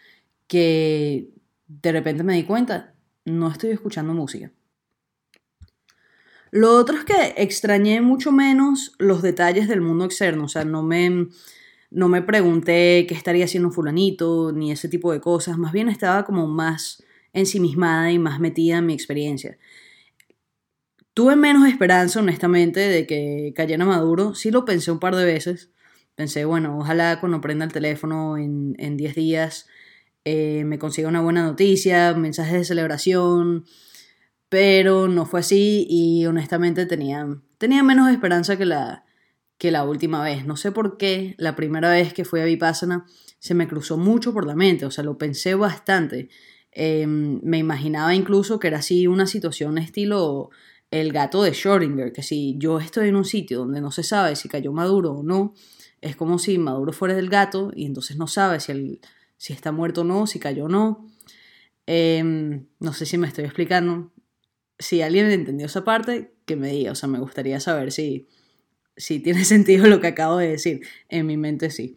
que 0.48 1.30
de 1.68 1.92
repente 1.92 2.24
me 2.24 2.36
di 2.36 2.44
cuenta, 2.44 2.94
no 3.26 3.50
estoy 3.50 3.72
escuchando 3.72 4.14
música. 4.14 4.52
Lo 6.52 6.76
otro 6.76 6.98
es 6.98 7.06
que 7.06 7.36
extrañé 7.38 8.02
mucho 8.02 8.32
menos 8.32 8.94
los 8.98 9.22
detalles 9.22 9.68
del 9.68 9.82
mundo 9.82 10.06
externo, 10.06 10.46
o 10.46 10.48
sea, 10.48 10.66
no 10.66 10.82
me, 10.82 11.28
no 11.92 12.10
me 12.10 12.24
pregunté 12.24 13.06
qué 13.08 13.14
estaría 13.14 13.46
haciendo 13.46 13.70
fulanito, 13.70 14.52
ni 14.52 14.72
ese 14.72 14.90
tipo 14.90 15.12
de 15.12 15.22
cosas, 15.22 15.58
más 15.58 15.72
bien 15.72 15.90
estaba 15.90 16.26
como 16.26 16.48
más 16.48 17.04
ensimismada 17.34 18.12
y 18.12 18.18
más 18.18 18.40
metida 18.40 18.78
en 18.78 18.88
mi 18.88 18.94
experiencia. 18.94 19.58
Tuve 21.20 21.36
menos 21.36 21.68
esperanza, 21.68 22.22
honestamente, 22.22 22.80
de 22.80 23.06
que 23.06 23.52
cayera 23.54 23.84
Maduro. 23.84 24.36
Sí 24.36 24.52
lo 24.52 24.64
pensé 24.64 24.90
un 24.90 25.00
par 25.00 25.18
de 25.18 25.26
veces. 25.26 25.70
Pensé, 26.16 26.46
bueno, 26.46 26.78
ojalá 26.80 27.20
cuando 27.20 27.42
prenda 27.42 27.66
el 27.66 27.74
teléfono 27.74 28.38
en 28.38 28.96
10 28.96 29.16
días 29.16 29.68
eh, 30.24 30.64
me 30.64 30.80
consiga 30.80 31.10
una 31.10 31.20
buena 31.20 31.44
noticia, 31.44 32.14
mensajes 32.14 32.54
de 32.54 32.64
celebración, 32.64 33.66
pero 34.48 35.10
no 35.10 35.26
fue 35.26 35.42
así 35.42 35.86
y 35.90 36.26
honestamente 36.26 36.86
tenía, 36.86 37.28
tenía 37.58 37.84
menos 37.84 38.10
esperanza 38.10 38.56
que 38.58 38.66
la, 38.66 39.04
que 39.58 39.72
la 39.72 39.84
última 39.84 40.24
vez. 40.24 40.46
No 40.46 40.56
sé 40.56 40.72
por 40.72 40.96
qué 40.98 41.36
la 41.38 41.54
primera 41.58 41.90
vez 41.90 42.14
que 42.14 42.24
fui 42.24 42.40
a 42.40 42.46
Vipassana 42.46 43.06
se 43.40 43.56
me 43.56 43.68
cruzó 43.68 43.98
mucho 43.98 44.32
por 44.32 44.48
la 44.48 44.56
mente, 44.56 44.86
o 44.86 44.92
sea, 44.92 45.04
lo 45.04 45.18
pensé 45.18 45.54
bastante. 45.54 46.30
Em, 46.72 47.42
me 47.44 47.58
imaginaba 47.58 48.16
incluso 48.16 48.58
que 48.58 48.68
era 48.70 48.78
así 48.78 49.06
una 49.06 49.28
situación 49.28 49.78
estilo 49.78 50.52
el 50.92 51.12
gato 51.14 51.44
de 51.44 51.52
Schrödinger, 51.52 52.12
que 52.12 52.24
si 52.24 52.56
yo 52.58 52.80
estoy 52.80 53.10
en 53.10 53.16
un 53.16 53.26
sitio 53.26 53.60
donde 53.60 53.82
no 53.82 53.92
se 53.92 54.04
sabe 54.04 54.36
si 54.36 54.50
cayó 54.50 54.72
Maduro 54.74 55.14
o 55.14 55.24
no, 55.24 55.54
es 56.02 56.16
como 56.16 56.40
si 56.40 56.58
Maduro 56.58 56.94
fuera 56.94 57.14
del 57.14 57.30
gato 57.30 57.72
y 57.76 57.86
entonces 57.86 58.18
no 58.18 58.28
sabe 58.28 58.60
si, 58.60 59.02
si 59.38 59.54
está 59.54 59.72
muerto 59.72 60.02
o 60.02 60.04
no, 60.04 60.28
si 60.28 60.40
cayó 60.40 60.66
o 60.66 60.70
no. 60.70 61.08
Em, 61.86 62.68
no 62.80 62.94
sé 62.94 63.06
si 63.06 63.18
me 63.18 63.28
estoy 63.28 63.46
explicando. 63.46 64.12
Si 64.78 65.02
alguien 65.02 65.30
entendió 65.32 65.66
esa 65.66 65.84
parte, 65.84 66.34
que 66.46 66.56
me 66.56 66.70
diga. 66.72 66.92
O 66.92 66.96
sea, 66.96 67.10
me 67.10 67.20
gustaría 67.20 67.60
saber 67.60 67.92
si, 67.92 68.28
si 68.96 69.20
tiene 69.20 69.44
sentido 69.46 69.88
lo 69.88 70.00
que 70.00 70.08
acabo 70.08 70.38
de 70.38 70.50
decir. 70.50 70.82
En 71.10 71.26
mi 71.26 71.38
mente 71.38 71.70
sí. 71.70 71.96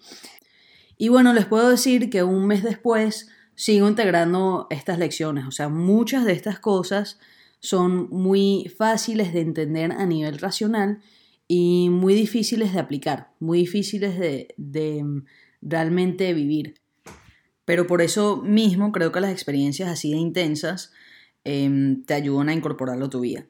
Y 0.96 1.08
bueno, 1.08 1.32
les 1.32 1.46
puedo 1.46 1.70
decir 1.70 2.10
que 2.10 2.22
un 2.22 2.46
mes 2.46 2.62
después 2.62 3.28
sigo 3.54 3.88
integrando 3.88 4.66
estas 4.70 4.98
lecciones. 4.98 5.46
O 5.46 5.50
sea, 5.50 5.68
muchas 5.68 6.24
de 6.24 6.32
estas 6.32 6.58
cosas 6.58 7.18
son 7.62 8.10
muy 8.10 8.70
fáciles 8.76 9.32
de 9.32 9.40
entender 9.40 9.92
a 9.92 10.04
nivel 10.04 10.38
racional 10.38 11.00
y 11.46 11.88
muy 11.90 12.14
difíciles 12.14 12.72
de 12.72 12.80
aplicar, 12.80 13.30
muy 13.38 13.60
difíciles 13.60 14.18
de, 14.18 15.02
mm, 15.04 15.24
realmente 15.62 16.34
vivir. 16.34 16.74
Pero 17.64 17.86
por 17.86 18.02
eso 18.02 18.42
mismo 18.42 18.90
creo 18.90 19.12
que 19.12 19.20
las 19.20 19.30
experiencias 19.30 19.88
así 19.88 20.10
de 20.10 20.18
intensas 20.18 20.92
em, 21.44 22.04
te 22.04 22.14
ayudan 22.14 22.48
a 22.48 22.54
incorporarlo 22.54 23.06
a 23.06 23.10
tu 23.10 23.20
vida. 23.20 23.46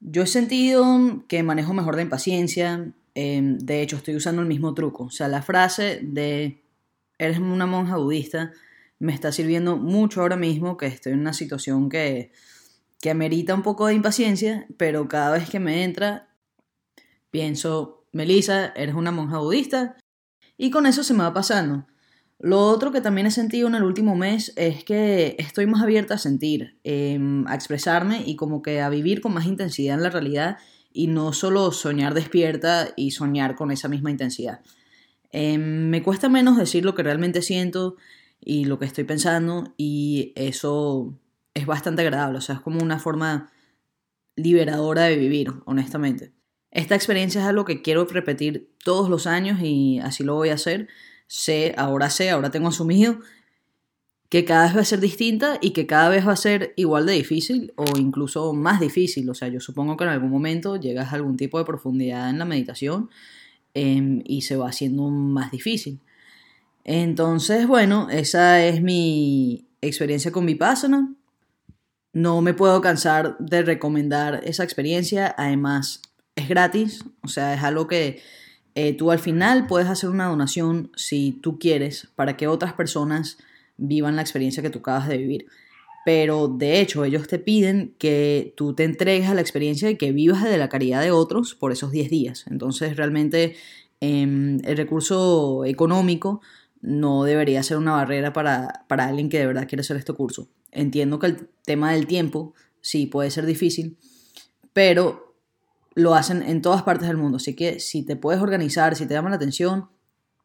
Yo 0.00 0.22
he 0.22 0.26
sentido 0.26 1.24
que 1.26 1.42
manejo 1.42 1.72
mejor 1.74 1.96
la 1.96 2.02
impaciencia, 2.02 2.92
em, 3.14 3.58
de 3.58 3.82
hecho 3.82 3.96
estoy 3.96 4.16
usando 4.16 4.42
el 4.42 4.48
mismo 4.48 4.74
truco, 4.74 5.04
o 5.04 5.10
sea, 5.10 5.28
la 5.28 5.42
frase 5.42 6.00
de 6.02 6.62
eres 7.18 7.38
una 7.38 7.66
monja 7.66 7.96
budista 7.96 8.52
me 8.98 9.14
está 9.14 9.32
sirviendo 9.32 9.76
mucho 9.76 10.20
ahora 10.20 10.36
mismo 10.36 10.76
que 10.76 10.86
estoy 10.86 11.12
en 11.12 11.20
una 11.20 11.32
situación 11.32 11.88
que 11.88 12.32
que 13.00 13.10
amerita 13.10 13.54
un 13.54 13.62
poco 13.62 13.86
de 13.86 13.94
impaciencia, 13.94 14.66
pero 14.76 15.08
cada 15.08 15.32
vez 15.32 15.48
que 15.48 15.60
me 15.60 15.84
entra, 15.84 16.34
pienso, 17.30 18.06
Melissa, 18.12 18.72
eres 18.74 18.94
una 18.94 19.12
monja 19.12 19.38
budista, 19.38 19.96
y 20.56 20.70
con 20.70 20.86
eso 20.86 21.04
se 21.04 21.14
me 21.14 21.22
va 21.22 21.32
pasando. 21.32 21.86
Lo 22.40 22.60
otro 22.60 22.92
que 22.92 23.00
también 23.00 23.26
he 23.26 23.30
sentido 23.30 23.66
en 23.68 23.74
el 23.74 23.82
último 23.82 24.14
mes 24.14 24.52
es 24.56 24.84
que 24.84 25.34
estoy 25.38 25.66
más 25.66 25.82
abierta 25.82 26.14
a 26.14 26.18
sentir, 26.18 26.78
em, 26.84 27.46
a 27.48 27.54
expresarme 27.54 28.22
y 28.24 28.36
como 28.36 28.62
que 28.62 28.80
a 28.80 28.88
vivir 28.88 29.20
con 29.20 29.34
más 29.34 29.46
intensidad 29.46 29.96
en 29.96 30.02
la 30.04 30.10
realidad 30.10 30.58
y 30.92 31.08
no 31.08 31.32
solo 31.32 31.72
soñar 31.72 32.14
despierta 32.14 32.90
y 32.96 33.10
soñar 33.10 33.56
con 33.56 33.70
esa 33.72 33.88
misma 33.88 34.10
intensidad. 34.10 34.60
Em, 35.32 35.90
me 35.90 36.02
cuesta 36.02 36.28
menos 36.28 36.56
decir 36.56 36.84
lo 36.84 36.94
que 36.94 37.02
realmente 37.02 37.42
siento 37.42 37.96
y 38.40 38.64
lo 38.64 38.78
que 38.78 38.86
estoy 38.86 39.04
pensando 39.04 39.74
y 39.76 40.32
eso 40.36 41.14
es 41.54 41.66
bastante 41.66 42.02
agradable, 42.02 42.38
o 42.38 42.40
sea, 42.40 42.56
es 42.56 42.60
como 42.60 42.82
una 42.82 42.98
forma 42.98 43.50
liberadora 44.36 45.04
de 45.04 45.16
vivir, 45.16 45.52
honestamente. 45.66 46.32
Esta 46.70 46.94
experiencia 46.94 47.40
es 47.40 47.46
algo 47.46 47.64
que 47.64 47.82
quiero 47.82 48.04
repetir 48.04 48.70
todos 48.84 49.08
los 49.08 49.26
años 49.26 49.60
y 49.62 49.98
así 50.00 50.22
lo 50.22 50.34
voy 50.34 50.50
a 50.50 50.54
hacer. 50.54 50.88
Sé, 51.26 51.74
ahora 51.76 52.10
sé, 52.10 52.30
ahora 52.30 52.50
tengo 52.50 52.68
asumido 52.68 53.18
que 54.28 54.44
cada 54.44 54.66
vez 54.66 54.76
va 54.76 54.80
a 54.82 54.84
ser 54.84 55.00
distinta 55.00 55.58
y 55.60 55.70
que 55.70 55.86
cada 55.86 56.10
vez 56.10 56.26
va 56.26 56.32
a 56.32 56.36
ser 56.36 56.74
igual 56.76 57.06
de 57.06 57.14
difícil 57.14 57.72
o 57.76 57.84
incluso 57.98 58.52
más 58.52 58.80
difícil. 58.80 59.28
O 59.30 59.34
sea, 59.34 59.48
yo 59.48 59.60
supongo 59.60 59.96
que 59.96 60.04
en 60.04 60.10
algún 60.10 60.30
momento 60.30 60.76
llegas 60.76 61.12
a 61.12 61.16
algún 61.16 61.36
tipo 61.36 61.58
de 61.58 61.64
profundidad 61.64 62.28
en 62.28 62.38
la 62.38 62.44
meditación 62.44 63.08
em, 63.74 64.22
y 64.26 64.42
se 64.42 64.56
va 64.56 64.68
haciendo 64.68 65.08
más 65.08 65.50
difícil. 65.50 66.00
Entonces, 66.84 67.66
bueno, 67.66 68.08
esa 68.10 68.64
es 68.64 68.82
mi 68.82 69.66
experiencia 69.80 70.32
con 70.32 70.46
Vipassana. 70.46 71.14
No 72.12 72.40
me 72.40 72.54
puedo 72.54 72.80
cansar 72.80 73.36
de 73.38 73.62
recomendar 73.62 74.40
esa 74.44 74.64
experiencia. 74.64 75.34
Además, 75.36 76.02
es 76.36 76.48
gratis. 76.48 77.04
O 77.22 77.28
sea, 77.28 77.54
es 77.54 77.62
algo 77.62 77.86
que 77.86 78.22
eh, 78.74 78.94
tú 78.94 79.10
al 79.10 79.18
final 79.18 79.66
puedes 79.66 79.88
hacer 79.88 80.08
una 80.10 80.26
donación 80.26 80.90
si 80.94 81.32
tú 81.32 81.58
quieres 81.58 82.08
para 82.14 82.36
que 82.36 82.46
otras 82.46 82.72
personas 82.72 83.38
vivan 83.76 84.16
la 84.16 84.22
experiencia 84.22 84.62
que 84.62 84.70
tú 84.70 84.80
acabas 84.80 85.08
de 85.08 85.18
vivir. 85.18 85.46
Pero 86.04 86.48
de 86.48 86.80
hecho, 86.80 87.04
ellos 87.04 87.28
te 87.28 87.38
piden 87.38 87.94
que 87.98 88.54
tú 88.56 88.74
te 88.74 88.84
entregues 88.84 89.28
a 89.28 89.34
la 89.34 89.40
experiencia 89.40 89.90
y 89.90 89.96
que 89.96 90.12
vivas 90.12 90.44
de 90.44 90.56
la 90.56 90.68
caridad 90.68 91.02
de 91.02 91.10
otros 91.10 91.54
por 91.54 91.72
esos 91.72 91.90
10 91.90 92.08
días. 92.08 92.44
Entonces, 92.48 92.96
realmente 92.96 93.56
em, 94.00 94.58
el 94.64 94.76
recurso 94.76 95.64
económico 95.64 96.40
no 96.80 97.24
debería 97.24 97.62
ser 97.62 97.76
una 97.76 97.92
barrera 97.92 98.32
para, 98.32 98.84
para 98.88 99.06
alguien 99.08 99.28
que 99.28 99.38
de 99.38 99.46
verdad 99.46 99.66
quiere 99.68 99.80
hacer 99.80 99.96
este 99.96 100.12
curso. 100.12 100.48
Entiendo 100.72 101.18
que 101.18 101.26
el 101.26 101.48
tema 101.64 101.92
del 101.92 102.06
tiempo 102.06 102.54
sí 102.80 103.06
puede 103.06 103.30
ser 103.30 103.46
difícil, 103.46 103.96
pero 104.72 105.34
lo 105.94 106.14
hacen 106.14 106.42
en 106.42 106.62
todas 106.62 106.82
partes 106.82 107.08
del 107.08 107.16
mundo. 107.16 107.36
Así 107.36 107.54
que 107.54 107.80
si 107.80 108.02
te 108.02 108.16
puedes 108.16 108.40
organizar, 108.40 108.94
si 108.96 109.06
te 109.06 109.14
llama 109.14 109.30
la 109.30 109.36
atención, 109.36 109.88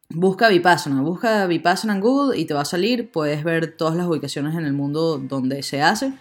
busca 0.09 0.49
Vipassana. 0.49 1.01
Busca 1.01 1.45
Vipassana 1.47 1.93
en 1.93 2.01
Google 2.01 2.39
y 2.39 2.45
te 2.45 2.53
va 2.53 2.61
a 2.61 2.65
salir. 2.65 3.11
Puedes 3.11 3.43
ver 3.43 3.75
todas 3.77 3.95
las 3.95 4.07
ubicaciones 4.07 4.55
en 4.55 4.65
el 4.65 4.73
mundo 4.73 5.17
donde 5.19 5.61
se 5.63 5.81
hace 5.81 6.13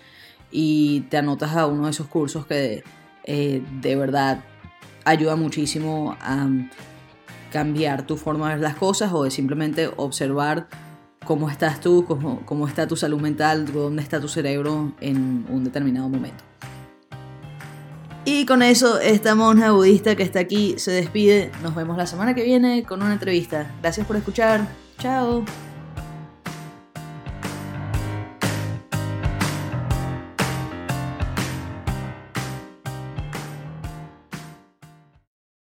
y 0.51 1.03
te 1.03 1.17
anotas 1.17 1.57
a 1.57 1.67
uno 1.67 1.87
de 1.87 1.91
esos 1.91 2.07
cursos 2.09 2.47
que 2.47 2.85
eh, 3.25 3.63
de 3.81 3.97
verdad 3.97 4.45
ayuda 5.05 5.35
muchísimo 5.37 6.17
a 6.21 6.49
cambiar 7.51 8.07
tu 8.07 8.17
forma 8.17 8.49
de 8.49 8.55
ver 8.55 8.63
las 8.63 8.77
cosas 8.77 9.13
o 9.13 9.25
de 9.25 9.31
simplemente 9.31 9.91
observar 9.97 10.69
cómo 11.25 11.51
estás 11.51 11.81
tú, 11.81 12.05
cómo, 12.07 12.43
cómo 12.45 12.67
está 12.67 12.87
tu 12.87 12.97
salud 12.97 13.21
mental, 13.21 13.73
dónde 13.73 14.03
está 14.03 14.21
tu 14.21 14.29
cerebro 14.29 14.93
en 15.01 15.47
un 15.49 15.65
determinado 15.65 16.09
momento. 16.09 16.45
Y 18.25 18.47
con 18.47 18.63
eso, 18.63 19.01
esta 19.01 19.35
monja 19.35 19.73
budista 19.73 20.15
que 20.15 20.23
está 20.23 20.41
aquí 20.41 20.75
se 20.79 20.93
despide. 20.93 21.51
Nos 21.63 21.75
vemos 21.75 21.97
la 21.97 22.07
semana 22.07 22.35
que 22.35 22.45
viene 22.45 22.85
con 22.85 23.03
una 23.03 23.13
entrevista. 23.13 23.73
Gracias 23.81 24.07
por 24.07 24.17
escuchar. 24.17 24.67
Chao. 24.99 25.45